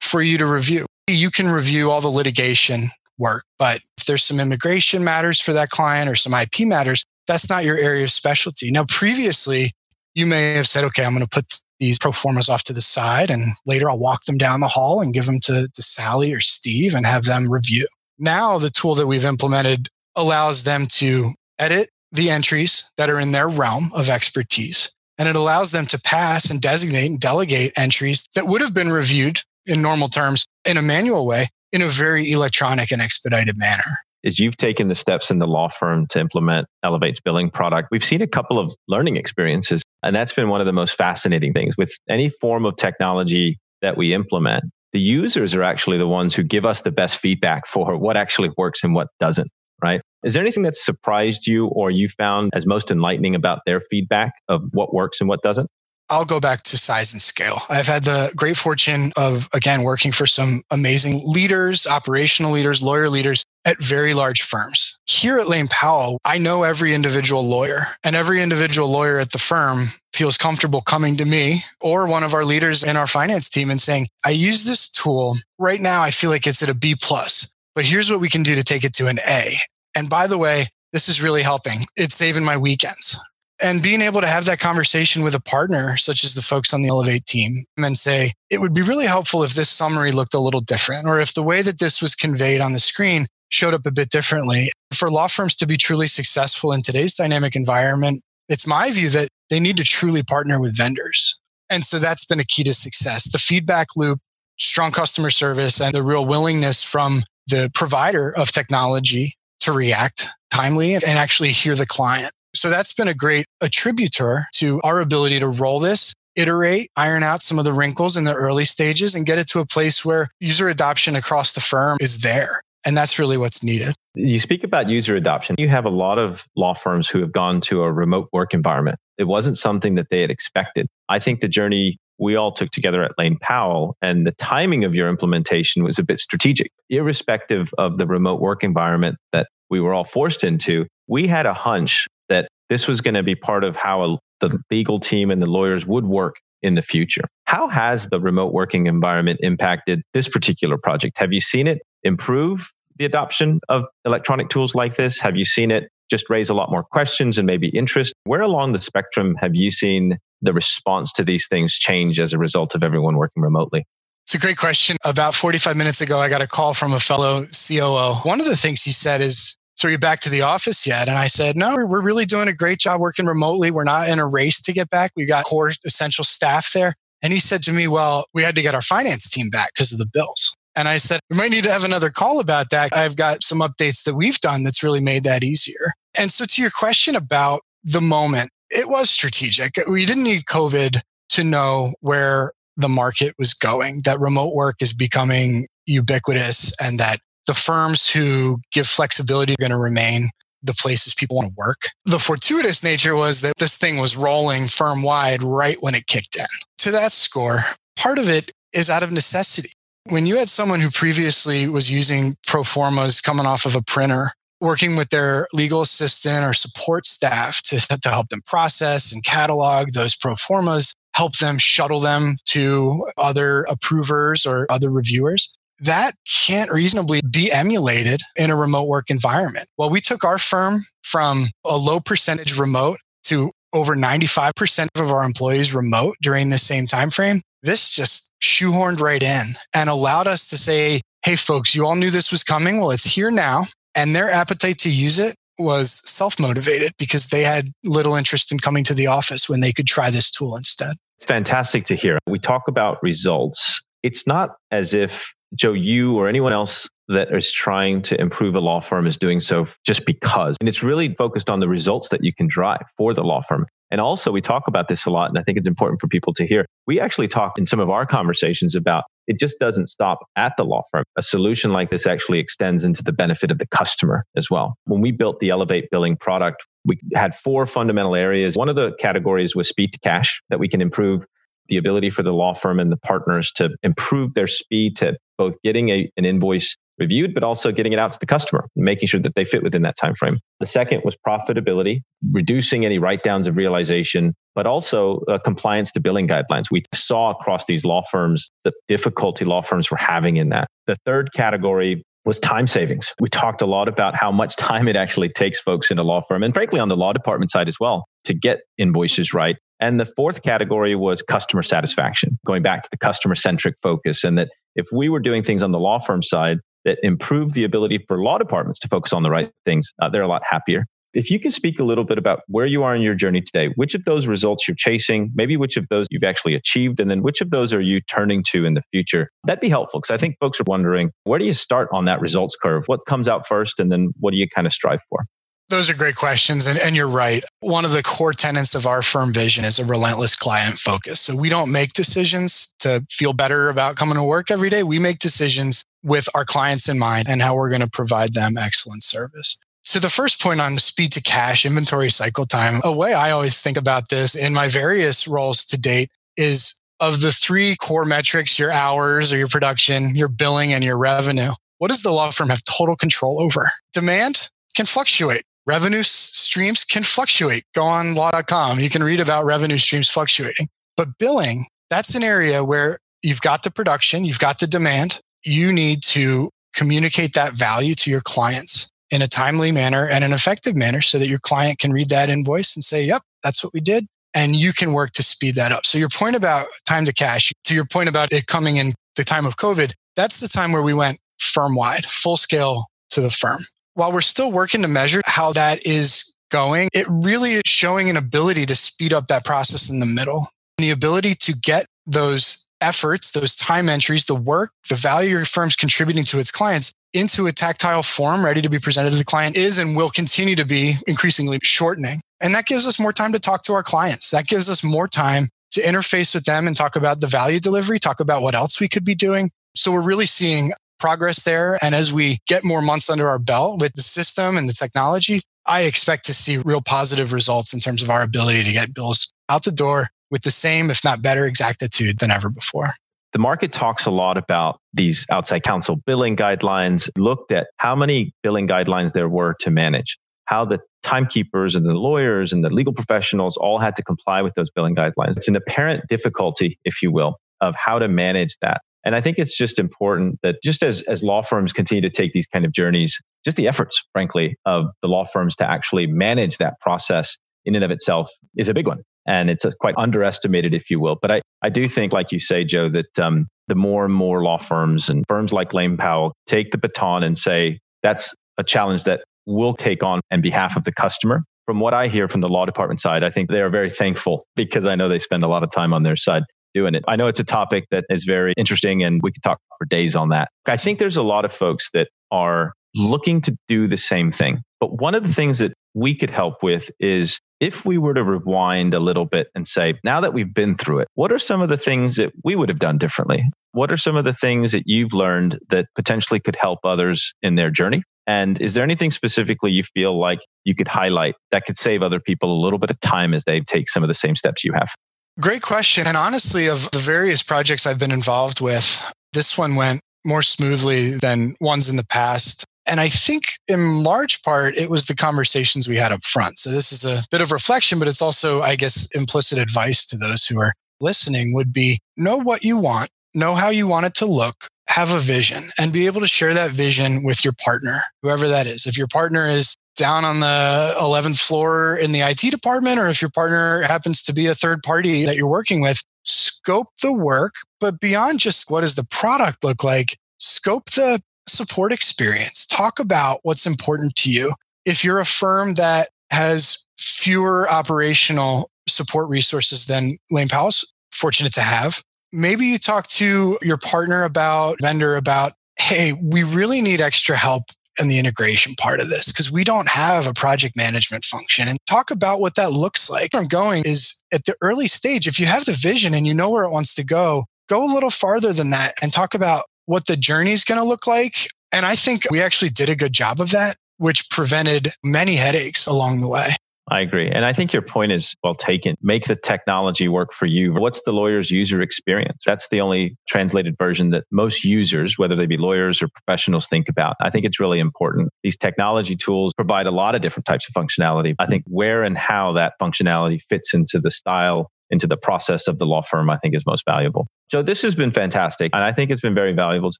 for 0.00 0.22
you 0.22 0.38
to 0.38 0.46
review. 0.46 0.86
You 1.08 1.30
can 1.30 1.46
review 1.46 1.90
all 1.90 2.00
the 2.00 2.08
litigation 2.08 2.80
work, 3.18 3.44
but 3.58 3.80
if 3.96 4.04
there's 4.04 4.24
some 4.24 4.40
immigration 4.40 5.02
matters 5.04 5.40
for 5.40 5.52
that 5.52 5.70
client 5.70 6.08
or 6.10 6.16
some 6.16 6.34
IP 6.34 6.60
matters, 6.60 7.04
that's 7.26 7.48
not 7.48 7.64
your 7.64 7.76
area 7.76 8.04
of 8.04 8.10
specialty. 8.10 8.70
Now, 8.70 8.84
previously, 8.88 9.72
you 10.14 10.26
may 10.26 10.54
have 10.54 10.66
said, 10.66 10.84
okay, 10.84 11.04
I'm 11.04 11.12
going 11.12 11.24
to 11.24 11.28
put 11.28 11.60
these 11.78 11.98
pro 11.98 12.12
formas 12.12 12.48
off 12.48 12.64
to 12.64 12.72
the 12.72 12.80
side 12.80 13.30
and 13.30 13.42
later 13.66 13.90
I'll 13.90 13.98
walk 13.98 14.24
them 14.24 14.38
down 14.38 14.60
the 14.60 14.68
hall 14.68 15.00
and 15.00 15.12
give 15.12 15.26
them 15.26 15.40
to, 15.42 15.68
to 15.72 15.82
Sally 15.82 16.32
or 16.32 16.40
Steve 16.40 16.94
and 16.94 17.04
have 17.04 17.24
them 17.24 17.50
review. 17.50 17.86
Now, 18.18 18.58
the 18.58 18.70
tool 18.70 18.94
that 18.94 19.06
we've 19.06 19.24
implemented 19.24 19.88
allows 20.16 20.64
them 20.64 20.86
to 20.86 21.30
edit 21.58 21.90
the 22.10 22.30
entries 22.30 22.90
that 22.96 23.10
are 23.10 23.20
in 23.20 23.32
their 23.32 23.48
realm 23.48 23.84
of 23.94 24.08
expertise. 24.08 24.92
And 25.18 25.28
it 25.28 25.36
allows 25.36 25.70
them 25.70 25.86
to 25.86 26.00
pass 26.00 26.50
and 26.50 26.60
designate 26.60 27.06
and 27.06 27.20
delegate 27.20 27.72
entries 27.76 28.26
that 28.34 28.46
would 28.46 28.60
have 28.60 28.74
been 28.74 28.88
reviewed 28.88 29.38
in 29.66 29.82
normal 29.82 30.08
terms 30.08 30.44
in 30.68 30.76
a 30.76 30.82
manual 30.82 31.26
way 31.26 31.48
in 31.72 31.82
a 31.82 31.88
very 31.88 32.30
electronic 32.32 32.90
and 32.90 33.00
expedited 33.00 33.56
manner. 33.58 33.82
As 34.24 34.38
you've 34.38 34.56
taken 34.56 34.88
the 34.88 34.94
steps 34.94 35.30
in 35.30 35.38
the 35.38 35.46
law 35.46 35.68
firm 35.68 36.06
to 36.08 36.20
implement 36.20 36.66
Elevate's 36.82 37.20
billing 37.20 37.50
product, 37.50 37.88
we've 37.90 38.04
seen 38.04 38.22
a 38.22 38.26
couple 38.26 38.58
of 38.58 38.74
learning 38.88 39.16
experiences. 39.16 39.82
And 40.02 40.14
that's 40.14 40.32
been 40.32 40.48
one 40.48 40.60
of 40.60 40.66
the 40.66 40.72
most 40.72 40.96
fascinating 40.96 41.52
things 41.52 41.76
with 41.76 41.92
any 42.08 42.28
form 42.28 42.64
of 42.64 42.76
technology 42.76 43.58
that 43.82 43.96
we 43.96 44.14
implement. 44.14 44.64
The 44.92 45.00
users 45.00 45.54
are 45.54 45.62
actually 45.62 45.98
the 45.98 46.08
ones 46.08 46.34
who 46.34 46.42
give 46.42 46.64
us 46.64 46.82
the 46.82 46.90
best 46.90 47.18
feedback 47.18 47.66
for 47.66 47.96
what 47.96 48.16
actually 48.16 48.50
works 48.56 48.82
and 48.82 48.94
what 48.94 49.08
doesn't 49.20 49.48
right? 49.82 50.00
Is 50.24 50.34
there 50.34 50.42
anything 50.42 50.64
that 50.64 50.76
surprised 50.76 51.46
you 51.46 51.66
or 51.68 51.90
you 51.90 52.08
found 52.08 52.50
as 52.54 52.66
most 52.66 52.90
enlightening 52.90 53.34
about 53.34 53.60
their 53.66 53.80
feedback 53.80 54.32
of 54.48 54.62
what 54.72 54.92
works 54.92 55.20
and 55.20 55.28
what 55.28 55.42
doesn't? 55.42 55.68
I'll 56.08 56.24
go 56.24 56.38
back 56.38 56.62
to 56.64 56.78
size 56.78 57.12
and 57.12 57.20
scale. 57.20 57.62
I've 57.68 57.88
had 57.88 58.04
the 58.04 58.32
great 58.36 58.56
fortune 58.56 59.10
of, 59.16 59.48
again, 59.52 59.82
working 59.82 60.12
for 60.12 60.24
some 60.24 60.60
amazing 60.70 61.20
leaders, 61.24 61.86
operational 61.86 62.52
leaders, 62.52 62.80
lawyer 62.80 63.10
leaders 63.10 63.44
at 63.64 63.82
very 63.82 64.14
large 64.14 64.42
firms. 64.42 64.98
Here 65.06 65.38
at 65.38 65.48
Lane 65.48 65.66
Powell, 65.68 66.18
I 66.24 66.38
know 66.38 66.62
every 66.62 66.94
individual 66.94 67.42
lawyer, 67.42 67.80
and 68.04 68.14
every 68.14 68.40
individual 68.40 68.88
lawyer 68.88 69.18
at 69.18 69.32
the 69.32 69.38
firm 69.38 69.86
feels 70.12 70.36
comfortable 70.36 70.80
coming 70.80 71.16
to 71.16 71.24
me 71.24 71.62
or 71.80 72.06
one 72.06 72.22
of 72.22 72.34
our 72.34 72.44
leaders 72.44 72.84
in 72.84 72.96
our 72.96 73.08
finance 73.08 73.50
team 73.50 73.68
and 73.68 73.80
saying, 73.80 74.06
I 74.24 74.30
use 74.30 74.64
this 74.64 74.88
tool. 74.88 75.36
Right 75.58 75.80
now, 75.80 76.02
I 76.02 76.10
feel 76.10 76.30
like 76.30 76.46
it's 76.46 76.62
at 76.62 76.68
a 76.68 76.74
B 76.74 76.94
plus 76.94 77.50
but 77.76 77.84
here's 77.84 78.10
what 78.10 78.20
we 78.20 78.28
can 78.28 78.42
do 78.42 78.56
to 78.56 78.64
take 78.64 78.82
it 78.82 78.94
to 78.94 79.06
an 79.06 79.18
A. 79.28 79.54
And 79.94 80.10
by 80.10 80.26
the 80.26 80.38
way, 80.38 80.66
this 80.92 81.08
is 81.08 81.22
really 81.22 81.42
helping. 81.42 81.78
It's 81.94 82.16
saving 82.16 82.44
my 82.44 82.56
weekends. 82.56 83.20
And 83.62 83.82
being 83.82 84.02
able 84.02 84.20
to 84.20 84.26
have 84.26 84.46
that 84.46 84.60
conversation 84.60 85.22
with 85.22 85.34
a 85.34 85.40
partner, 85.40 85.96
such 85.96 86.24
as 86.24 86.34
the 86.34 86.42
folks 86.42 86.74
on 86.74 86.82
the 86.82 86.88
Elevate 86.88 87.26
team, 87.26 87.64
and 87.78 87.96
say, 87.96 88.32
it 88.50 88.60
would 88.60 88.74
be 88.74 88.82
really 88.82 89.06
helpful 89.06 89.42
if 89.42 89.54
this 89.54 89.70
summary 89.70 90.12
looked 90.12 90.34
a 90.34 90.40
little 90.40 90.60
different, 90.60 91.06
or 91.06 91.20
if 91.20 91.32
the 91.32 91.42
way 91.42 91.62
that 91.62 91.78
this 91.78 92.02
was 92.02 92.14
conveyed 92.14 92.60
on 92.60 92.72
the 92.72 92.80
screen 92.80 93.26
showed 93.48 93.72
up 93.72 93.86
a 93.86 93.92
bit 93.92 94.10
differently. 94.10 94.70
For 94.92 95.10
law 95.10 95.26
firms 95.26 95.56
to 95.56 95.66
be 95.66 95.76
truly 95.76 96.06
successful 96.06 96.72
in 96.72 96.82
today's 96.82 97.14
dynamic 97.14 97.56
environment, 97.56 98.20
it's 98.48 98.66
my 98.66 98.90
view 98.90 99.08
that 99.10 99.28
they 99.48 99.60
need 99.60 99.76
to 99.78 99.84
truly 99.84 100.22
partner 100.22 100.60
with 100.60 100.76
vendors. 100.76 101.38
And 101.70 101.84
so 101.84 101.98
that's 101.98 102.24
been 102.24 102.40
a 102.40 102.44
key 102.44 102.64
to 102.64 102.74
success. 102.74 103.30
The 103.30 103.38
feedback 103.38 103.88
loop, 103.96 104.18
strong 104.58 104.92
customer 104.92 105.30
service, 105.30 105.80
and 105.80 105.94
the 105.94 106.02
real 106.02 106.26
willingness 106.26 106.82
from 106.82 107.20
the 107.46 107.70
provider 107.74 108.30
of 108.36 108.50
technology 108.50 109.34
to 109.60 109.72
react 109.72 110.26
timely 110.50 110.94
and 110.94 111.04
actually 111.04 111.50
hear 111.50 111.74
the 111.74 111.86
client. 111.86 112.32
So 112.54 112.70
that's 112.70 112.92
been 112.94 113.08
a 113.08 113.14
great 113.14 113.46
attributor 113.60 114.44
to 114.54 114.80
our 114.82 115.00
ability 115.00 115.40
to 115.40 115.48
roll 115.48 115.78
this, 115.78 116.14
iterate, 116.36 116.90
iron 116.96 117.22
out 117.22 117.42
some 117.42 117.58
of 117.58 117.64
the 117.64 117.72
wrinkles 117.72 118.16
in 118.16 118.24
the 118.24 118.34
early 118.34 118.64
stages 118.64 119.14
and 119.14 119.26
get 119.26 119.38
it 119.38 119.46
to 119.48 119.60
a 119.60 119.66
place 119.66 120.04
where 120.04 120.28
user 120.40 120.68
adoption 120.68 121.16
across 121.16 121.52
the 121.52 121.60
firm 121.60 121.98
is 122.00 122.20
there. 122.20 122.48
And 122.86 122.96
that's 122.96 123.18
really 123.18 123.36
what's 123.36 123.64
needed. 123.64 123.94
You 124.14 124.38
speak 124.38 124.62
about 124.62 124.88
user 124.88 125.16
adoption. 125.16 125.56
You 125.58 125.68
have 125.68 125.84
a 125.84 125.90
lot 125.90 126.18
of 126.18 126.46
law 126.56 126.72
firms 126.72 127.08
who 127.08 127.20
have 127.20 127.32
gone 127.32 127.60
to 127.62 127.82
a 127.82 127.92
remote 127.92 128.28
work 128.32 128.54
environment. 128.54 128.98
It 129.18 129.24
wasn't 129.24 129.58
something 129.58 129.96
that 129.96 130.08
they 130.08 130.20
had 130.20 130.30
expected. 130.30 130.86
I 131.08 131.18
think 131.18 131.40
the 131.40 131.48
journey 131.48 131.98
we 132.18 132.36
all 132.36 132.52
took 132.52 132.70
together 132.70 133.02
at 133.02 133.12
Lane 133.18 133.38
Powell. 133.40 133.96
And 134.02 134.26
the 134.26 134.32
timing 134.32 134.84
of 134.84 134.94
your 134.94 135.08
implementation 135.08 135.82
was 135.84 135.98
a 135.98 136.02
bit 136.02 136.20
strategic. 136.20 136.70
Irrespective 136.88 137.72
of 137.78 137.98
the 137.98 138.06
remote 138.06 138.40
work 138.40 138.64
environment 138.64 139.16
that 139.32 139.48
we 139.70 139.80
were 139.80 139.92
all 139.92 140.04
forced 140.04 140.44
into, 140.44 140.86
we 141.08 141.26
had 141.26 141.46
a 141.46 141.54
hunch 141.54 142.06
that 142.28 142.48
this 142.68 142.88
was 142.88 143.00
going 143.00 143.14
to 143.14 143.22
be 143.22 143.34
part 143.34 143.64
of 143.64 143.76
how 143.76 144.02
a, 144.02 144.18
the 144.40 144.58
legal 144.70 144.98
team 144.98 145.30
and 145.30 145.40
the 145.40 145.46
lawyers 145.46 145.86
would 145.86 146.06
work 146.06 146.36
in 146.62 146.74
the 146.74 146.82
future. 146.82 147.22
How 147.44 147.68
has 147.68 148.08
the 148.08 148.20
remote 148.20 148.52
working 148.52 148.86
environment 148.86 149.40
impacted 149.42 150.02
this 150.12 150.28
particular 150.28 150.78
project? 150.78 151.18
Have 151.18 151.32
you 151.32 151.40
seen 151.40 151.66
it 151.66 151.80
improve 152.02 152.70
the 152.96 153.04
adoption 153.04 153.60
of 153.68 153.84
electronic 154.04 154.48
tools 154.48 154.74
like 154.74 154.96
this? 154.96 155.20
Have 155.20 155.36
you 155.36 155.44
seen 155.44 155.70
it 155.70 155.90
just 156.10 156.30
raise 156.30 156.48
a 156.48 156.54
lot 156.54 156.70
more 156.70 156.82
questions 156.82 157.36
and 157.38 157.46
maybe 157.46 157.68
interest? 157.68 158.14
Where 158.24 158.40
along 158.40 158.72
the 158.72 158.80
spectrum 158.80 159.36
have 159.36 159.54
you 159.54 159.70
seen 159.70 160.18
the 160.42 160.52
response 160.52 161.12
to 161.12 161.24
these 161.24 161.46
things 161.48 161.74
change 161.74 162.20
as 162.20 162.32
a 162.32 162.38
result 162.38 162.74
of 162.74 162.82
everyone 162.82 163.16
working 163.16 163.42
remotely? 163.42 163.86
It's 164.24 164.34
a 164.34 164.38
great 164.38 164.56
question. 164.56 164.96
About 165.04 165.34
45 165.36 165.76
minutes 165.76 166.00
ago, 166.00 166.18
I 166.18 166.28
got 166.28 166.42
a 166.42 166.48
call 166.48 166.74
from 166.74 166.92
a 166.92 166.98
fellow 166.98 167.46
COO. 167.46 168.14
One 168.28 168.40
of 168.40 168.46
the 168.46 168.56
things 168.56 168.82
he 168.82 168.90
said 168.90 169.20
is, 169.20 169.56
So 169.76 169.86
are 169.86 169.90
you 169.92 169.98
back 169.98 170.18
to 170.20 170.28
the 170.28 170.42
office 170.42 170.84
yet? 170.84 171.08
And 171.08 171.16
I 171.16 171.28
said, 171.28 171.56
No, 171.56 171.76
we're 171.78 172.02
really 172.02 172.24
doing 172.24 172.48
a 172.48 172.52
great 172.52 172.80
job 172.80 173.00
working 173.00 173.26
remotely. 173.26 173.70
We're 173.70 173.84
not 173.84 174.08
in 174.08 174.18
a 174.18 174.26
race 174.26 174.60
to 174.62 174.72
get 174.72 174.90
back. 174.90 175.12
We've 175.14 175.28
got 175.28 175.44
core 175.44 175.72
essential 175.84 176.24
staff 176.24 176.72
there. 176.72 176.94
And 177.22 177.32
he 177.32 177.38
said 177.38 177.62
to 177.64 177.72
me, 177.72 177.86
Well, 177.86 178.26
we 178.34 178.42
had 178.42 178.56
to 178.56 178.62
get 178.62 178.74
our 178.74 178.82
finance 178.82 179.30
team 179.30 179.48
back 179.50 179.74
because 179.74 179.92
of 179.92 179.98
the 179.98 180.08
bills. 180.12 180.56
And 180.76 180.88
I 180.88 180.96
said, 180.96 181.20
We 181.30 181.36
might 181.36 181.52
need 181.52 181.62
to 181.64 181.72
have 181.72 181.84
another 181.84 182.10
call 182.10 182.40
about 182.40 182.70
that. 182.70 182.96
I've 182.96 183.14
got 183.14 183.44
some 183.44 183.60
updates 183.60 184.02
that 184.04 184.16
we've 184.16 184.40
done 184.40 184.64
that's 184.64 184.82
really 184.82 185.00
made 185.00 185.22
that 185.22 185.44
easier. 185.44 185.92
And 186.18 186.32
so, 186.32 186.44
to 186.44 186.62
your 186.62 186.72
question 186.72 187.14
about 187.14 187.60
the 187.84 188.00
moment, 188.00 188.50
it 188.70 188.88
was 188.88 189.10
strategic. 189.10 189.74
We 189.88 190.04
didn't 190.06 190.24
need 190.24 190.44
COVID 190.44 191.00
to 191.30 191.44
know 191.44 191.92
where 192.00 192.52
the 192.76 192.88
market 192.88 193.34
was 193.38 193.54
going, 193.54 194.02
that 194.04 194.20
remote 194.20 194.54
work 194.54 194.76
is 194.80 194.92
becoming 194.92 195.66
ubiquitous 195.86 196.72
and 196.80 196.98
that 196.98 197.18
the 197.46 197.54
firms 197.54 198.08
who 198.08 198.58
give 198.72 198.86
flexibility 198.86 199.52
are 199.52 199.60
going 199.60 199.70
to 199.70 199.78
remain 199.78 200.28
the 200.62 200.74
places 200.74 201.14
people 201.14 201.36
want 201.36 201.48
to 201.48 201.54
work. 201.56 201.82
The 202.04 202.18
fortuitous 202.18 202.82
nature 202.82 203.14
was 203.14 203.40
that 203.42 203.56
this 203.56 203.76
thing 203.76 204.00
was 204.00 204.16
rolling 204.16 204.66
firm 204.66 205.02
wide 205.02 205.42
right 205.42 205.76
when 205.80 205.94
it 205.94 206.06
kicked 206.06 206.36
in. 206.36 206.46
To 206.78 206.90
that 206.90 207.12
score, 207.12 207.58
part 207.94 208.18
of 208.18 208.28
it 208.28 208.52
is 208.72 208.90
out 208.90 209.02
of 209.02 209.12
necessity. 209.12 209.70
When 210.10 210.26
you 210.26 210.36
had 210.36 210.48
someone 210.48 210.80
who 210.80 210.90
previously 210.90 211.68
was 211.68 211.90
using 211.90 212.34
pro 212.46 212.62
formas 212.62 213.20
coming 213.20 213.46
off 213.46 213.64
of 213.64 213.76
a 213.76 213.82
printer 213.82 214.32
working 214.60 214.96
with 214.96 215.10
their 215.10 215.46
legal 215.52 215.80
assistant 215.80 216.44
or 216.44 216.54
support 216.54 217.06
staff 217.06 217.62
to, 217.62 217.78
to 217.78 218.08
help 218.08 218.28
them 218.28 218.40
process 218.46 219.12
and 219.12 219.24
catalog 219.24 219.92
those 219.92 220.16
pro 220.16 220.36
formas, 220.36 220.94
help 221.14 221.36
them 221.38 221.58
shuttle 221.58 222.00
them 222.00 222.36
to 222.46 223.06
other 223.16 223.64
approvers 223.68 224.46
or 224.46 224.66
other 224.70 224.90
reviewers. 224.90 225.54
That 225.80 226.14
can't 226.46 226.70
reasonably 226.72 227.20
be 227.30 227.52
emulated 227.52 228.22
in 228.36 228.50
a 228.50 228.56
remote 228.56 228.88
work 228.88 229.10
environment. 229.10 229.66
Well, 229.76 229.90
we 229.90 230.00
took 230.00 230.24
our 230.24 230.38
firm 230.38 230.78
from 231.02 231.46
a 231.66 231.76
low 231.76 232.00
percentage 232.00 232.58
remote 232.58 232.96
to 233.24 233.50
over 233.74 233.94
95% 233.94 234.88
of 234.96 235.10
our 235.10 235.24
employees 235.24 235.74
remote 235.74 236.16
during 236.22 236.48
the 236.48 236.58
same 236.58 236.86
time 236.86 237.10
frame. 237.10 237.42
This 237.62 237.94
just 237.94 238.30
shoehorned 238.42 239.00
right 239.00 239.22
in 239.22 239.42
and 239.74 239.90
allowed 239.90 240.26
us 240.26 240.48
to 240.48 240.56
say, 240.56 241.02
Hey, 241.24 241.36
folks, 241.36 241.74
you 241.74 241.84
all 241.84 241.96
knew 241.96 242.10
this 242.10 242.30
was 242.30 242.44
coming. 242.44 242.78
Well, 242.78 242.92
it's 242.92 243.04
here 243.04 243.30
now. 243.30 243.64
And 243.96 244.14
their 244.14 244.30
appetite 244.30 244.78
to 244.80 244.90
use 244.90 245.18
it 245.18 245.34
was 245.58 246.02
self 246.04 246.38
motivated 246.38 246.92
because 246.98 247.28
they 247.28 247.42
had 247.42 247.72
little 247.82 248.14
interest 248.14 248.52
in 248.52 248.58
coming 248.58 248.84
to 248.84 248.94
the 248.94 249.06
office 249.06 249.48
when 249.48 249.60
they 249.60 249.72
could 249.72 249.86
try 249.86 250.10
this 250.10 250.30
tool 250.30 250.54
instead. 250.54 250.96
It's 251.18 251.24
fantastic 251.24 251.84
to 251.86 251.96
hear. 251.96 252.18
We 252.28 252.38
talk 252.38 252.68
about 252.68 253.02
results. 253.02 253.80
it's 254.02 254.26
not 254.26 254.50
as 254.70 254.94
if 254.94 255.32
Joe, 255.54 255.72
you 255.72 256.16
or 256.16 256.28
anyone 256.28 256.52
else 256.52 256.88
that 257.08 257.34
is 257.34 257.50
trying 257.50 258.02
to 258.02 258.20
improve 258.20 258.54
a 258.54 258.60
law 258.60 258.80
firm 258.80 259.06
is 259.06 259.16
doing 259.16 259.40
so 259.40 259.66
just 259.84 260.04
because. 260.04 260.56
And 260.60 260.68
it's 260.68 260.82
really 260.82 261.14
focused 261.14 261.48
on 261.48 261.60
the 261.60 261.68
results 261.68 262.10
that 262.10 262.22
you 262.22 262.34
can 262.34 262.48
drive 262.48 262.82
for 262.96 263.14
the 263.14 263.24
law 263.24 263.40
firm. 263.40 263.66
And 263.90 264.00
also, 264.00 264.32
we 264.32 264.40
talk 264.40 264.66
about 264.66 264.88
this 264.88 265.06
a 265.06 265.10
lot, 265.10 265.28
and 265.30 265.38
I 265.38 265.42
think 265.42 265.56
it's 265.56 265.68
important 265.68 266.00
for 266.00 266.08
people 266.08 266.34
to 266.34 266.46
hear. 266.46 266.66
We 266.88 266.98
actually 267.00 267.28
talk 267.28 267.56
in 267.56 267.66
some 267.66 267.78
of 267.78 267.88
our 267.88 268.04
conversations 268.04 268.74
about 268.74 269.04
it 269.26 269.38
just 269.38 269.58
doesn't 269.58 269.88
stop 269.88 270.18
at 270.36 270.56
the 270.56 270.64
law 270.64 270.82
firm. 270.90 271.04
A 271.16 271.22
solution 271.22 271.72
like 271.72 271.90
this 271.90 272.06
actually 272.06 272.38
extends 272.38 272.84
into 272.84 273.02
the 273.02 273.12
benefit 273.12 273.50
of 273.50 273.58
the 273.58 273.66
customer 273.66 274.24
as 274.36 274.50
well. 274.50 274.76
When 274.84 275.00
we 275.00 275.12
built 275.12 275.40
the 275.40 275.50
Elevate 275.50 275.88
billing 275.90 276.16
product, 276.16 276.64
we 276.84 276.98
had 277.14 277.34
four 277.34 277.66
fundamental 277.66 278.14
areas. 278.14 278.56
One 278.56 278.68
of 278.68 278.76
the 278.76 278.92
categories 278.98 279.56
was 279.56 279.68
speed 279.68 279.92
to 279.92 279.98
cash 280.00 280.40
that 280.50 280.58
we 280.58 280.68
can 280.68 280.80
improve 280.80 281.24
the 281.68 281.76
ability 281.76 282.10
for 282.10 282.22
the 282.22 282.32
law 282.32 282.54
firm 282.54 282.78
and 282.78 282.92
the 282.92 282.96
partners 282.96 283.50
to 283.56 283.70
improve 283.82 284.34
their 284.34 284.46
speed 284.46 284.96
to 284.96 285.16
both 285.36 285.56
getting 285.62 285.88
a, 285.88 286.10
an 286.16 286.24
invoice 286.24 286.76
reviewed, 286.98 287.34
but 287.34 287.42
also 287.42 287.72
getting 287.72 287.92
it 287.92 287.98
out 287.98 288.12
to 288.12 288.18
the 288.18 288.26
customer, 288.26 288.68
making 288.76 289.08
sure 289.08 289.20
that 289.20 289.34
they 289.34 289.44
fit 289.44 289.62
within 289.62 289.82
that 289.82 289.96
time 289.96 290.14
frame. 290.14 290.38
The 290.60 290.66
second 290.66 291.02
was 291.04 291.16
profitability, 291.26 292.00
reducing 292.32 292.84
any 292.84 292.98
write 292.98 293.22
downs 293.22 293.46
of 293.46 293.56
realization, 293.56 294.34
but 294.54 294.66
also 294.66 295.20
uh, 295.28 295.38
compliance 295.38 295.92
to 295.92 296.00
billing 296.00 296.28
guidelines. 296.28 296.64
We 296.70 296.82
saw 296.94 297.30
across 297.30 297.66
these 297.66 297.84
law 297.84 298.02
firms 298.10 298.50
the 298.64 298.72
difficulty 298.88 299.44
law 299.44 299.62
firms 299.62 299.90
were 299.90 299.96
having 299.96 300.36
in 300.36 300.48
that. 300.50 300.68
The 300.86 300.96
third 301.04 301.32
category 301.34 302.02
was 302.24 302.40
time 302.40 302.66
savings. 302.66 303.14
We 303.20 303.28
talked 303.28 303.62
a 303.62 303.66
lot 303.66 303.88
about 303.88 304.16
how 304.16 304.32
much 304.32 304.56
time 304.56 304.88
it 304.88 304.96
actually 304.96 305.28
takes 305.28 305.60
folks 305.60 305.90
in 305.90 305.98
a 305.98 306.02
law 306.02 306.22
firm 306.22 306.42
and 306.42 306.52
frankly 306.52 306.80
on 306.80 306.88
the 306.88 306.96
law 306.96 307.12
department 307.12 307.52
side 307.52 307.68
as 307.68 307.78
well 307.78 308.06
to 308.24 308.34
get 308.34 308.62
invoices 308.78 309.32
right. 309.32 309.56
And 309.78 310.00
the 310.00 310.06
fourth 310.06 310.42
category 310.42 310.96
was 310.96 311.22
customer 311.22 311.62
satisfaction, 311.62 312.38
going 312.44 312.62
back 312.62 312.82
to 312.82 312.88
the 312.90 312.96
customer 312.96 313.34
centric 313.34 313.76
focus. 313.82 314.24
And 314.24 314.36
that 314.38 314.48
if 314.74 314.86
we 314.92 315.08
were 315.08 315.20
doing 315.20 315.42
things 315.42 315.62
on 315.62 315.70
the 315.70 315.78
law 315.78 316.00
firm 316.00 316.22
side 316.22 316.58
that 316.86 316.98
improve 317.02 317.52
the 317.52 317.64
ability 317.64 318.02
for 318.08 318.22
law 318.22 318.38
departments 318.38 318.80
to 318.80 318.88
focus 318.88 319.12
on 319.12 319.22
the 319.22 319.30
right 319.30 319.52
things, 319.66 319.92
uh, 320.00 320.08
they're 320.08 320.22
a 320.22 320.28
lot 320.28 320.42
happier. 320.48 320.86
If 321.12 321.30
you 321.30 321.40
can 321.40 321.50
speak 321.50 321.80
a 321.80 321.82
little 321.82 322.04
bit 322.04 322.18
about 322.18 322.40
where 322.46 322.66
you 322.66 322.82
are 322.82 322.94
in 322.94 323.00
your 323.00 323.14
journey 323.14 323.40
today, 323.40 323.72
which 323.76 323.94
of 323.94 324.04
those 324.04 324.26
results 324.26 324.68
you're 324.68 324.76
chasing, 324.76 325.30
maybe 325.34 325.56
which 325.56 325.76
of 325.78 325.86
those 325.88 326.06
you've 326.10 326.24
actually 326.24 326.54
achieved, 326.54 327.00
and 327.00 327.10
then 327.10 327.22
which 327.22 327.40
of 327.40 327.50
those 327.50 327.72
are 327.72 327.80
you 327.80 328.00
turning 328.02 328.42
to 328.50 328.66
in 328.66 328.74
the 328.74 328.82
future, 328.92 329.30
that'd 329.44 329.60
be 329.60 329.68
helpful 329.68 330.00
because 330.00 330.12
I 330.12 330.18
think 330.18 330.36
folks 330.40 330.60
are 330.60 330.64
wondering 330.66 331.10
where 331.24 331.38
do 331.38 331.44
you 331.44 331.54
start 331.54 331.88
on 331.90 332.04
that 332.04 332.20
results 332.20 332.54
curve? 332.62 332.84
What 332.86 333.00
comes 333.06 333.28
out 333.28 333.46
first, 333.46 333.80
and 333.80 333.90
then 333.90 334.12
what 334.20 334.32
do 334.32 334.36
you 334.36 334.46
kind 334.54 334.66
of 334.66 334.72
strive 334.72 335.00
for? 335.08 335.24
Those 335.68 335.90
are 335.90 335.94
great 335.94 336.14
questions. 336.14 336.66
And, 336.66 336.78
and, 336.78 336.94
you're 336.94 337.08
right. 337.08 337.42
One 337.58 337.84
of 337.84 337.90
the 337.90 338.02
core 338.02 338.32
tenets 338.32 338.76
of 338.76 338.86
our 338.86 339.02
firm 339.02 339.32
vision 339.32 339.64
is 339.64 339.80
a 339.80 339.84
relentless 339.84 340.36
client 340.36 340.74
focus. 340.74 341.20
So 341.20 341.34
we 341.34 341.48
don't 341.48 341.72
make 341.72 341.92
decisions 341.92 342.72
to 342.80 343.04
feel 343.10 343.32
better 343.32 343.68
about 343.68 343.96
coming 343.96 344.14
to 344.14 344.22
work 344.22 344.52
every 344.52 344.70
day. 344.70 344.84
We 344.84 345.00
make 345.00 345.18
decisions 345.18 345.82
with 346.06 346.28
our 346.34 346.44
clients 346.44 346.88
in 346.88 346.98
mind 346.98 347.26
and 347.28 347.42
how 347.42 347.54
we're 347.54 347.68
going 347.68 347.82
to 347.82 347.90
provide 347.90 348.34
them 348.34 348.56
excellent 348.56 349.02
service. 349.02 349.58
So 349.82 349.98
the 349.98 350.10
first 350.10 350.40
point 350.40 350.60
on 350.60 350.78
speed 350.78 351.12
to 351.12 351.22
cash, 351.22 351.64
inventory 351.64 352.10
cycle 352.10 352.46
time, 352.46 352.80
a 352.84 352.92
way 352.92 353.12
I 353.12 353.30
always 353.30 353.60
think 353.60 353.76
about 353.76 354.08
this 354.08 354.34
in 354.34 354.54
my 354.54 354.68
various 354.68 355.28
roles 355.28 355.64
to 355.66 355.78
date 355.78 356.10
is 356.36 356.80
of 356.98 357.20
the 357.20 357.30
three 357.30 357.76
core 357.76 358.04
metrics, 358.04 358.58
your 358.58 358.72
hours 358.72 359.32
or 359.32 359.38
your 359.38 359.48
production, 359.48 360.14
your 360.16 360.28
billing 360.28 360.72
and 360.72 360.82
your 360.82 360.98
revenue. 360.98 361.52
What 361.78 361.88
does 361.88 362.02
the 362.02 362.10
law 362.10 362.30
firm 362.30 362.48
have 362.48 362.64
total 362.64 362.96
control 362.96 363.40
over? 363.40 363.66
Demand 363.92 364.48
can 364.74 364.86
fluctuate 364.86 365.44
revenue 365.66 366.02
streams 366.02 366.84
can 366.84 367.02
fluctuate. 367.02 367.64
Go 367.74 367.82
on 367.82 368.14
law.com. 368.14 368.78
You 368.78 368.88
can 368.88 369.02
read 369.02 369.20
about 369.20 369.44
revenue 369.44 369.78
streams 369.78 370.08
fluctuating. 370.08 370.68
But 370.96 371.18
billing, 371.18 371.64
that's 371.90 372.14
an 372.14 372.22
area 372.22 372.64
where 372.64 372.98
you've 373.22 373.40
got 373.40 373.64
the 373.64 373.70
production, 373.70 374.24
you've 374.24 374.38
got 374.38 374.60
the 374.60 374.66
demand. 374.66 375.20
You 375.46 375.72
need 375.72 376.02
to 376.04 376.50
communicate 376.74 377.32
that 377.34 377.54
value 377.54 377.94
to 377.94 378.10
your 378.10 378.20
clients 378.20 378.90
in 379.10 379.22
a 379.22 379.28
timely 379.28 379.72
manner 379.72 380.08
and 380.08 380.24
an 380.24 380.32
effective 380.32 380.76
manner 380.76 381.00
so 381.00 381.18
that 381.18 381.28
your 381.28 381.38
client 381.38 381.78
can 381.78 381.92
read 381.92 382.08
that 382.10 382.28
invoice 382.28 382.76
and 382.76 382.82
say, 382.82 383.04
yep, 383.04 383.22
that's 383.42 383.62
what 383.62 383.72
we 383.72 383.80
did. 383.80 384.06
And 384.34 384.54
you 384.54 384.72
can 384.72 384.92
work 384.92 385.12
to 385.12 385.22
speed 385.22 385.54
that 385.54 385.72
up. 385.72 385.86
So 385.86 385.96
your 385.96 386.08
point 386.08 386.36
about 386.36 386.66
time 386.86 387.06
to 387.06 387.12
cash, 387.12 387.52
to 387.64 387.74
your 387.74 387.86
point 387.86 388.08
about 388.08 388.32
it 388.32 388.46
coming 388.46 388.76
in 388.76 388.92
the 389.14 389.24
time 389.24 389.46
of 389.46 389.56
COVID, 389.56 389.92
that's 390.16 390.40
the 390.40 390.48
time 390.48 390.72
where 390.72 390.82
we 390.82 390.92
went 390.92 391.18
firm 391.38 391.74
wide, 391.74 392.04
full 392.04 392.36
scale 392.36 392.86
to 393.10 393.20
the 393.20 393.30
firm 393.30 393.58
while 393.96 394.12
we're 394.12 394.20
still 394.20 394.52
working 394.52 394.82
to 394.82 394.88
measure 394.88 395.22
how 395.24 395.52
that 395.54 395.84
is 395.86 396.34
going, 396.50 396.88
it 396.92 397.06
really 397.08 397.54
is 397.54 397.62
showing 397.64 398.08
an 398.10 398.16
ability 398.16 398.66
to 398.66 398.74
speed 398.74 399.12
up 399.12 399.26
that 399.28 399.44
process 399.44 399.90
in 399.90 399.98
the 399.98 400.12
middle. 400.14 400.46
The 400.78 400.90
ability 400.90 401.34
to 401.36 401.54
get 401.54 401.86
those 402.06 402.65
efforts, 402.80 403.30
those 403.30 403.56
time 403.56 403.88
entries, 403.88 404.24
the 404.24 404.34
work, 404.34 404.72
the 404.88 404.94
value 404.94 405.30
your 405.30 405.44
firm's 405.44 405.76
contributing 405.76 406.24
to 406.24 406.38
its 406.38 406.50
clients 406.50 406.92
into 407.12 407.46
a 407.46 407.52
tactile 407.52 408.02
form 408.02 408.44
ready 408.44 408.60
to 408.60 408.68
be 408.68 408.78
presented 408.78 409.10
to 409.10 409.16
the 409.16 409.24
client 409.24 409.56
is 409.56 409.78
and 409.78 409.96
will 409.96 410.10
continue 410.10 410.54
to 410.54 410.66
be 410.66 410.94
increasingly 411.06 411.58
shortening. 411.62 412.20
And 412.42 412.54
that 412.54 412.66
gives 412.66 412.86
us 412.86 413.00
more 413.00 413.12
time 413.12 413.32
to 413.32 413.40
talk 413.40 413.62
to 413.64 413.72
our 413.72 413.82
clients. 413.82 414.30
That 414.30 414.46
gives 414.46 414.68
us 414.68 414.84
more 414.84 415.08
time 415.08 415.48
to 415.70 415.80
interface 415.80 416.34
with 416.34 416.44
them 416.44 416.66
and 416.66 416.76
talk 416.76 416.96
about 416.96 417.20
the 417.20 417.26
value 417.26 417.60
delivery, 417.60 417.98
talk 417.98 418.20
about 418.20 418.42
what 418.42 418.54
else 418.54 418.80
we 418.80 418.88
could 418.88 419.04
be 419.04 419.14
doing. 419.14 419.50
So 419.74 419.92
we're 419.92 420.02
really 420.02 420.26
seeing 420.26 420.72
progress 420.98 421.42
there. 421.44 421.78
And 421.82 421.94
as 421.94 422.12
we 422.12 422.38
get 422.46 422.62
more 422.64 422.82
months 422.82 423.08
under 423.08 423.28
our 423.28 423.38
belt 423.38 423.80
with 423.80 423.94
the 423.94 424.02
system 424.02 424.56
and 424.56 424.68
the 424.68 424.72
technology, 424.72 425.40
I 425.66 425.82
expect 425.82 426.24
to 426.26 426.34
see 426.34 426.58
real 426.58 426.80
positive 426.80 427.32
results 427.32 427.74
in 427.74 427.80
terms 427.80 428.02
of 428.02 428.10
our 428.10 428.22
ability 428.22 428.64
to 428.64 428.72
get 428.72 428.94
bills 428.94 429.32
out 429.48 429.64
the 429.64 429.72
door 429.72 430.08
with 430.30 430.42
the 430.42 430.50
same, 430.50 430.90
if 430.90 431.04
not 431.04 431.22
better, 431.22 431.46
exactitude 431.46 432.18
than 432.18 432.30
ever 432.30 432.50
before. 432.50 432.88
The 433.32 433.38
market 433.38 433.72
talks 433.72 434.06
a 434.06 434.10
lot 434.10 434.38
about 434.38 434.80
these 434.94 435.26
outside 435.30 435.62
counsel 435.62 435.96
billing 435.96 436.36
guidelines, 436.36 437.10
looked 437.18 437.52
at 437.52 437.66
how 437.76 437.94
many 437.94 438.32
billing 438.42 438.66
guidelines 438.66 439.12
there 439.12 439.28
were 439.28 439.54
to 439.60 439.70
manage, 439.70 440.16
how 440.46 440.64
the 440.64 440.80
timekeepers 441.02 441.76
and 441.76 441.84
the 441.84 441.94
lawyers 441.94 442.52
and 442.52 442.64
the 442.64 442.70
legal 442.70 442.92
professionals 442.92 443.56
all 443.56 443.78
had 443.78 443.94
to 443.96 444.02
comply 444.02 444.42
with 444.42 444.54
those 444.54 444.70
billing 444.70 444.96
guidelines. 444.96 445.36
It's 445.36 445.48
an 445.48 445.56
apparent 445.56 446.04
difficulty, 446.08 446.78
if 446.84 447.02
you 447.02 447.12
will, 447.12 447.36
of 447.60 447.74
how 447.74 447.98
to 447.98 448.08
manage 448.08 448.56
that. 448.62 448.80
And 449.04 449.14
I 449.14 449.20
think 449.20 449.38
it's 449.38 449.56
just 449.56 449.78
important 449.78 450.40
that 450.42 450.56
just 450.64 450.82
as, 450.82 451.02
as 451.02 451.22
law 451.22 451.42
firms 451.42 451.72
continue 451.72 452.02
to 452.02 452.10
take 452.10 452.32
these 452.32 452.48
kind 452.48 452.64
of 452.64 452.72
journeys, 452.72 453.20
just 453.44 453.56
the 453.56 453.68
efforts, 453.68 454.02
frankly, 454.12 454.56
of 454.64 454.86
the 455.00 455.08
law 455.08 455.24
firms 455.24 455.54
to 455.56 455.70
actually 455.70 456.08
manage 456.08 456.58
that 456.58 456.80
process 456.80 457.36
in 457.64 457.76
and 457.76 457.84
of 457.84 457.92
itself 457.92 458.30
is 458.56 458.68
a 458.68 458.74
big 458.74 458.86
one. 458.88 459.02
And 459.26 459.50
it's 459.50 459.66
quite 459.80 459.94
underestimated, 459.98 460.74
if 460.74 460.90
you 460.90 461.00
will. 461.00 461.16
But 461.20 461.30
I, 461.30 461.42
I 461.62 461.68
do 461.68 461.88
think, 461.88 462.12
like 462.12 462.32
you 462.32 462.40
say, 462.40 462.64
Joe, 462.64 462.88
that 462.90 463.18
um, 463.18 463.48
the 463.68 463.74
more 463.74 464.04
and 464.04 464.14
more 464.14 464.42
law 464.42 464.58
firms 464.58 465.08
and 465.08 465.24
firms 465.28 465.52
like 465.52 465.74
Lane 465.74 465.96
Powell 465.96 466.32
take 466.46 466.70
the 466.70 466.78
baton 466.78 467.22
and 467.22 467.38
say, 467.38 467.78
that's 468.02 468.34
a 468.58 468.64
challenge 468.64 469.04
that 469.04 469.24
we'll 469.46 469.74
take 469.74 470.02
on 470.02 470.20
on 470.32 470.40
behalf 470.40 470.76
of 470.76 470.84
the 470.84 470.92
customer. 470.92 471.42
From 471.66 471.80
what 471.80 471.94
I 471.94 472.06
hear 472.06 472.28
from 472.28 472.40
the 472.40 472.48
law 472.48 472.64
department 472.64 473.00
side, 473.00 473.24
I 473.24 473.30
think 473.30 473.50
they 473.50 473.60
are 473.60 473.70
very 473.70 473.90
thankful 473.90 474.46
because 474.56 474.86
I 474.86 474.94
know 474.94 475.08
they 475.08 475.18
spend 475.18 475.42
a 475.44 475.48
lot 475.48 475.62
of 475.62 475.70
time 475.70 475.92
on 475.92 476.02
their 476.02 476.16
side 476.16 476.44
doing 476.74 476.94
it. 476.94 477.04
I 477.08 477.16
know 477.16 477.26
it's 477.26 477.40
a 477.40 477.44
topic 477.44 477.86
that 477.90 478.04
is 478.10 478.24
very 478.24 478.52
interesting 478.56 479.02
and 479.02 479.20
we 479.22 479.32
could 479.32 479.42
talk 479.42 479.58
for 479.78 479.86
days 479.86 480.14
on 480.14 480.28
that. 480.28 480.50
I 480.66 480.76
think 480.76 480.98
there's 480.98 481.16
a 481.16 481.22
lot 481.22 481.44
of 481.44 481.52
folks 481.52 481.90
that 481.94 482.08
are 482.30 482.74
looking 482.94 483.40
to 483.42 483.56
do 483.66 483.86
the 483.86 483.96
same 483.96 484.30
thing. 484.30 484.60
But 484.78 485.00
one 485.00 485.14
of 485.14 485.26
the 485.26 485.32
things 485.32 485.58
that 485.58 485.72
we 485.94 486.14
could 486.14 486.30
help 486.30 486.62
with 486.62 486.90
is 487.00 487.40
if 487.60 487.84
we 487.84 487.98
were 487.98 488.14
to 488.14 488.22
rewind 488.22 488.94
a 488.94 489.00
little 489.00 489.26
bit 489.26 489.48
and 489.54 489.66
say, 489.66 489.98
now 490.04 490.20
that 490.20 490.32
we've 490.32 490.52
been 490.52 490.76
through 490.76 491.00
it, 491.00 491.08
what 491.14 491.32
are 491.32 491.38
some 491.38 491.60
of 491.60 491.68
the 491.68 491.76
things 491.76 492.16
that 492.16 492.32
we 492.44 492.54
would 492.54 492.68
have 492.68 492.78
done 492.78 492.98
differently? 492.98 493.44
What 493.72 493.90
are 493.90 493.96
some 493.96 494.16
of 494.16 494.24
the 494.24 494.32
things 494.32 494.72
that 494.72 494.84
you've 494.86 495.12
learned 495.12 495.58
that 495.68 495.86
potentially 495.94 496.40
could 496.40 496.56
help 496.56 496.80
others 496.84 497.32
in 497.42 497.54
their 497.54 497.70
journey? 497.70 498.02
And 498.26 498.60
is 498.60 498.74
there 498.74 498.82
anything 498.82 499.10
specifically 499.10 499.70
you 499.70 499.84
feel 499.84 500.18
like 500.18 500.40
you 500.64 500.74
could 500.74 500.88
highlight 500.88 501.34
that 501.52 501.64
could 501.64 501.76
save 501.76 502.02
other 502.02 502.20
people 502.20 502.52
a 502.52 502.60
little 502.60 502.78
bit 502.78 502.90
of 502.90 502.98
time 503.00 503.32
as 503.32 503.44
they 503.44 503.60
take 503.60 503.88
some 503.88 504.02
of 504.02 504.08
the 504.08 504.14
same 504.14 504.34
steps 504.34 504.64
you 504.64 504.72
have? 504.72 504.92
Great 505.38 505.62
question. 505.62 506.06
And 506.06 506.16
honestly, 506.16 506.66
of 506.66 506.90
the 506.90 506.98
various 506.98 507.42
projects 507.42 507.86
I've 507.86 507.98
been 507.98 508.10
involved 508.10 508.60
with, 508.60 509.12
this 509.32 509.56
one 509.56 509.76
went 509.76 510.00
more 510.24 510.42
smoothly 510.42 511.12
than 511.12 511.50
ones 511.60 511.88
in 511.88 511.96
the 511.96 512.06
past. 512.06 512.64
And 512.86 513.00
I 513.00 513.08
think 513.08 513.44
in 513.68 514.02
large 514.02 514.42
part, 514.42 514.76
it 514.76 514.90
was 514.90 515.06
the 515.06 515.14
conversations 515.14 515.88
we 515.88 515.96
had 515.96 516.12
up 516.12 516.24
front. 516.24 516.58
So 516.58 516.70
this 516.70 516.92
is 516.92 517.04
a 517.04 517.22
bit 517.30 517.40
of 517.40 517.50
reflection, 517.50 517.98
but 517.98 518.08
it's 518.08 518.22
also, 518.22 518.62
I 518.62 518.76
guess, 518.76 519.08
implicit 519.14 519.58
advice 519.58 520.06
to 520.06 520.16
those 520.16 520.46
who 520.46 520.60
are 520.60 520.72
listening 521.00 521.52
would 521.54 521.72
be 521.72 521.98
know 522.16 522.36
what 522.36 522.64
you 522.64 522.78
want, 522.78 523.10
know 523.34 523.54
how 523.54 523.68
you 523.68 523.86
want 523.86 524.06
it 524.06 524.14
to 524.14 524.26
look, 524.26 524.68
have 524.88 525.12
a 525.12 525.18
vision 525.18 525.62
and 525.78 525.92
be 525.92 526.06
able 526.06 526.20
to 526.20 526.26
share 526.26 526.54
that 526.54 526.70
vision 526.70 527.20
with 527.24 527.44
your 527.44 527.54
partner, 527.64 527.96
whoever 528.22 528.48
that 528.48 528.66
is. 528.66 528.86
If 528.86 528.96
your 528.96 529.08
partner 529.08 529.46
is 529.46 529.76
down 529.96 530.24
on 530.24 530.40
the 530.40 530.94
11th 531.00 531.44
floor 531.44 531.96
in 531.96 532.12
the 532.12 532.20
IT 532.20 532.50
department, 532.50 532.98
or 532.98 533.08
if 533.08 533.20
your 533.20 533.30
partner 533.30 533.82
happens 533.82 534.22
to 534.22 534.32
be 534.32 534.46
a 534.46 534.54
third 534.54 534.82
party 534.82 535.24
that 535.24 535.36
you're 535.36 535.48
working 535.48 535.80
with, 535.80 536.02
scope 536.24 536.88
the 537.02 537.12
work. 537.12 537.54
But 537.80 537.98
beyond 537.98 538.40
just 538.40 538.70
what 538.70 538.82
does 538.82 538.94
the 538.94 539.06
product 539.10 539.64
look 539.64 539.82
like, 539.82 540.18
scope 540.38 540.90
the 540.90 541.20
support 541.48 541.92
experience. 541.92 542.66
Talk 542.66 542.98
about 542.98 543.40
what's 543.42 543.66
important 543.66 544.16
to 544.16 544.30
you. 544.30 544.52
If 544.84 545.04
you're 545.04 545.18
a 545.18 545.24
firm 545.24 545.74
that 545.74 546.08
has 546.30 546.84
fewer 546.98 547.70
operational 547.70 548.70
support 548.88 549.28
resources 549.28 549.86
than 549.86 550.16
Lane 550.30 550.48
Powell's 550.48 550.92
fortunate 551.12 551.52
to 551.54 551.62
have, 551.62 552.02
maybe 552.32 552.66
you 552.66 552.78
talk 552.78 553.06
to 553.08 553.58
your 553.62 553.78
partner 553.78 554.24
about, 554.24 554.78
vendor 554.80 555.16
about, 555.16 555.52
hey, 555.78 556.12
we 556.20 556.42
really 556.42 556.80
need 556.80 557.00
extra 557.00 557.36
help 557.36 557.64
in 558.00 558.08
the 558.08 558.18
integration 558.18 558.74
part 558.78 559.00
of 559.00 559.08
this 559.08 559.32
because 559.32 559.50
we 559.50 559.64
don't 559.64 559.88
have 559.88 560.26
a 560.26 560.34
project 560.34 560.76
management 560.76 561.24
function 561.24 561.66
and 561.66 561.78
talk 561.86 562.10
about 562.10 562.40
what 562.40 562.54
that 562.56 562.72
looks 562.72 563.08
like. 563.08 563.32
Where 563.32 563.42
I'm 563.42 563.48
going 563.48 563.84
is 563.84 564.20
at 564.32 564.44
the 564.44 564.54
early 564.60 564.86
stage, 564.86 565.26
if 565.26 565.40
you 565.40 565.46
have 565.46 565.64
the 565.64 565.72
vision 565.72 566.14
and 566.14 566.26
you 566.26 566.34
know 566.34 566.50
where 566.50 566.64
it 566.64 566.72
wants 566.72 566.94
to 566.96 567.04
go, 567.04 567.44
go 567.68 567.82
a 567.82 567.92
little 567.92 568.10
farther 568.10 568.52
than 568.52 568.70
that 568.70 568.92
and 569.02 569.12
talk 569.12 569.34
about 569.34 569.64
what 569.86 570.06
the 570.06 570.16
journey 570.16 570.52
is 570.52 570.64
going 570.64 570.80
to 570.80 570.86
look 570.86 571.06
like. 571.06 571.48
And 571.72 571.86
I 571.86 571.96
think 571.96 572.30
we 572.30 572.40
actually 572.40 572.70
did 572.70 572.90
a 572.90 572.96
good 572.96 573.12
job 573.12 573.40
of 573.40 573.50
that, 573.50 573.76
which 573.98 574.28
prevented 574.30 574.88
many 575.04 575.36
headaches 575.36 575.86
along 575.86 576.20
the 576.20 576.30
way. 576.30 576.50
I 576.88 577.00
agree. 577.00 577.28
And 577.28 577.44
I 577.44 577.52
think 577.52 577.72
your 577.72 577.82
point 577.82 578.12
is 578.12 578.36
well 578.44 578.54
taken. 578.54 578.94
Make 579.02 579.24
the 579.24 579.34
technology 579.34 580.06
work 580.06 580.32
for 580.32 580.46
you. 580.46 580.72
What's 580.72 581.02
the 581.02 581.10
lawyer's 581.10 581.50
user 581.50 581.82
experience? 581.82 582.42
That's 582.46 582.68
the 582.68 582.80
only 582.80 583.16
translated 583.28 583.74
version 583.76 584.10
that 584.10 584.24
most 584.30 584.64
users, 584.64 585.18
whether 585.18 585.34
they 585.34 585.46
be 585.46 585.56
lawyers 585.56 586.00
or 586.00 586.08
professionals, 586.08 586.68
think 586.68 586.88
about. 586.88 587.16
I 587.20 587.30
think 587.30 587.44
it's 587.44 587.58
really 587.58 587.80
important. 587.80 588.28
These 588.44 588.56
technology 588.56 589.16
tools 589.16 589.52
provide 589.52 589.86
a 589.86 589.90
lot 589.90 590.14
of 590.14 590.20
different 590.20 590.46
types 590.46 590.68
of 590.68 590.74
functionality. 590.74 591.34
I 591.40 591.46
think 591.46 591.64
where 591.66 592.04
and 592.04 592.16
how 592.16 592.52
that 592.52 592.74
functionality 592.80 593.40
fits 593.48 593.74
into 593.74 593.98
the 593.98 594.10
style, 594.10 594.70
into 594.90 595.06
the 595.06 595.16
process 595.16 595.68
of 595.68 595.78
the 595.78 595.86
law 595.86 596.02
firm, 596.02 596.30
I 596.30 596.36
think 596.38 596.54
is 596.54 596.64
most 596.66 596.84
valuable. 596.88 597.26
So 597.50 597.62
this 597.62 597.82
has 597.82 597.94
been 597.94 598.12
fantastic. 598.12 598.70
And 598.74 598.84
I 598.84 598.92
think 598.92 599.10
it's 599.10 599.20
been 599.20 599.34
very 599.34 599.52
valuable 599.52 599.90
to 599.90 599.98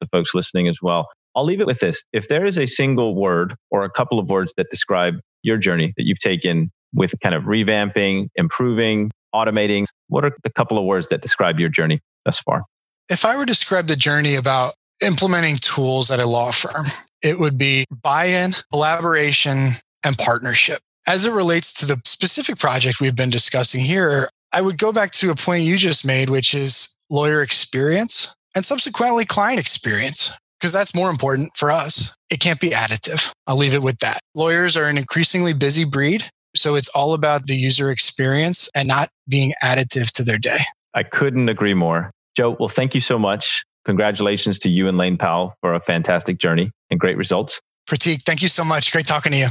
the 0.00 0.06
folks 0.08 0.34
listening 0.34 0.68
as 0.68 0.78
well. 0.82 1.08
I'll 1.36 1.44
leave 1.44 1.60
it 1.60 1.66
with 1.66 1.80
this. 1.80 2.02
If 2.12 2.28
there 2.28 2.44
is 2.44 2.58
a 2.58 2.66
single 2.66 3.14
word 3.14 3.54
or 3.70 3.84
a 3.84 3.90
couple 3.90 4.18
of 4.18 4.30
words 4.30 4.54
that 4.56 4.66
describe 4.70 5.14
your 5.42 5.56
journey 5.56 5.92
that 5.96 6.06
you've 6.06 6.20
taken 6.20 6.70
with 6.92 7.12
kind 7.22 7.34
of 7.34 7.44
revamping, 7.44 8.28
improving, 8.36 9.10
automating, 9.34 9.86
what 10.08 10.24
are 10.24 10.32
the 10.44 10.50
couple 10.50 10.78
of 10.78 10.84
words 10.84 11.08
that 11.08 11.22
describe 11.22 11.58
your 11.58 11.68
journey 11.68 12.00
thus 12.24 12.38
far? 12.40 12.62
If 13.10 13.24
I 13.24 13.36
were 13.36 13.42
to 13.42 13.46
describe 13.46 13.88
the 13.88 13.96
journey 13.96 14.36
about 14.36 14.74
implementing 15.04 15.56
tools 15.56 16.10
at 16.10 16.20
a 16.20 16.26
law 16.26 16.52
firm, 16.52 16.84
it 17.22 17.38
would 17.38 17.58
be 17.58 17.84
buy 18.02 18.26
in, 18.26 18.52
collaboration, 18.72 19.70
and 20.04 20.16
partnership. 20.16 20.80
As 21.06 21.26
it 21.26 21.32
relates 21.32 21.72
to 21.74 21.86
the 21.86 22.00
specific 22.06 22.58
project 22.58 23.00
we've 23.00 23.16
been 23.16 23.30
discussing 23.30 23.80
here, 23.80 24.30
I 24.54 24.60
would 24.60 24.78
go 24.78 24.92
back 24.92 25.10
to 25.12 25.30
a 25.30 25.34
point 25.34 25.64
you 25.64 25.76
just 25.76 26.06
made, 26.06 26.30
which 26.30 26.54
is 26.54 26.96
lawyer 27.10 27.42
experience 27.42 28.32
and 28.54 28.64
subsequently 28.64 29.24
client 29.24 29.58
experience 29.58 30.38
because 30.60 30.72
that's 30.72 30.94
more 30.94 31.10
important 31.10 31.50
for 31.56 31.72
us. 31.72 32.14
It 32.30 32.38
can't 32.38 32.60
be 32.60 32.70
additive. 32.70 33.32
I'll 33.48 33.56
leave 33.56 33.74
it 33.74 33.82
with 33.82 33.98
that. 33.98 34.20
Lawyers 34.32 34.76
are 34.76 34.84
an 34.84 34.96
increasingly 34.96 35.54
busy 35.54 35.84
breed. 35.84 36.24
So 36.54 36.76
it's 36.76 36.88
all 36.90 37.14
about 37.14 37.48
the 37.48 37.56
user 37.56 37.90
experience 37.90 38.68
and 38.76 38.86
not 38.86 39.08
being 39.28 39.52
additive 39.62 40.12
to 40.12 40.22
their 40.22 40.38
day. 40.38 40.58
I 40.94 41.02
couldn't 41.02 41.48
agree 41.48 41.74
more. 41.74 42.12
Joe, 42.36 42.56
well, 42.60 42.68
thank 42.68 42.94
you 42.94 43.00
so 43.00 43.18
much. 43.18 43.64
Congratulations 43.84 44.60
to 44.60 44.70
you 44.70 44.86
and 44.86 44.96
Lane 44.96 45.18
Powell 45.18 45.54
for 45.62 45.74
a 45.74 45.80
fantastic 45.80 46.38
journey 46.38 46.70
and 46.92 47.00
great 47.00 47.16
results. 47.16 47.60
Pratik, 47.90 48.22
thank 48.22 48.40
you 48.40 48.48
so 48.48 48.62
much. 48.62 48.92
Great 48.92 49.06
talking 49.06 49.32
to 49.32 49.38
you. 49.38 49.48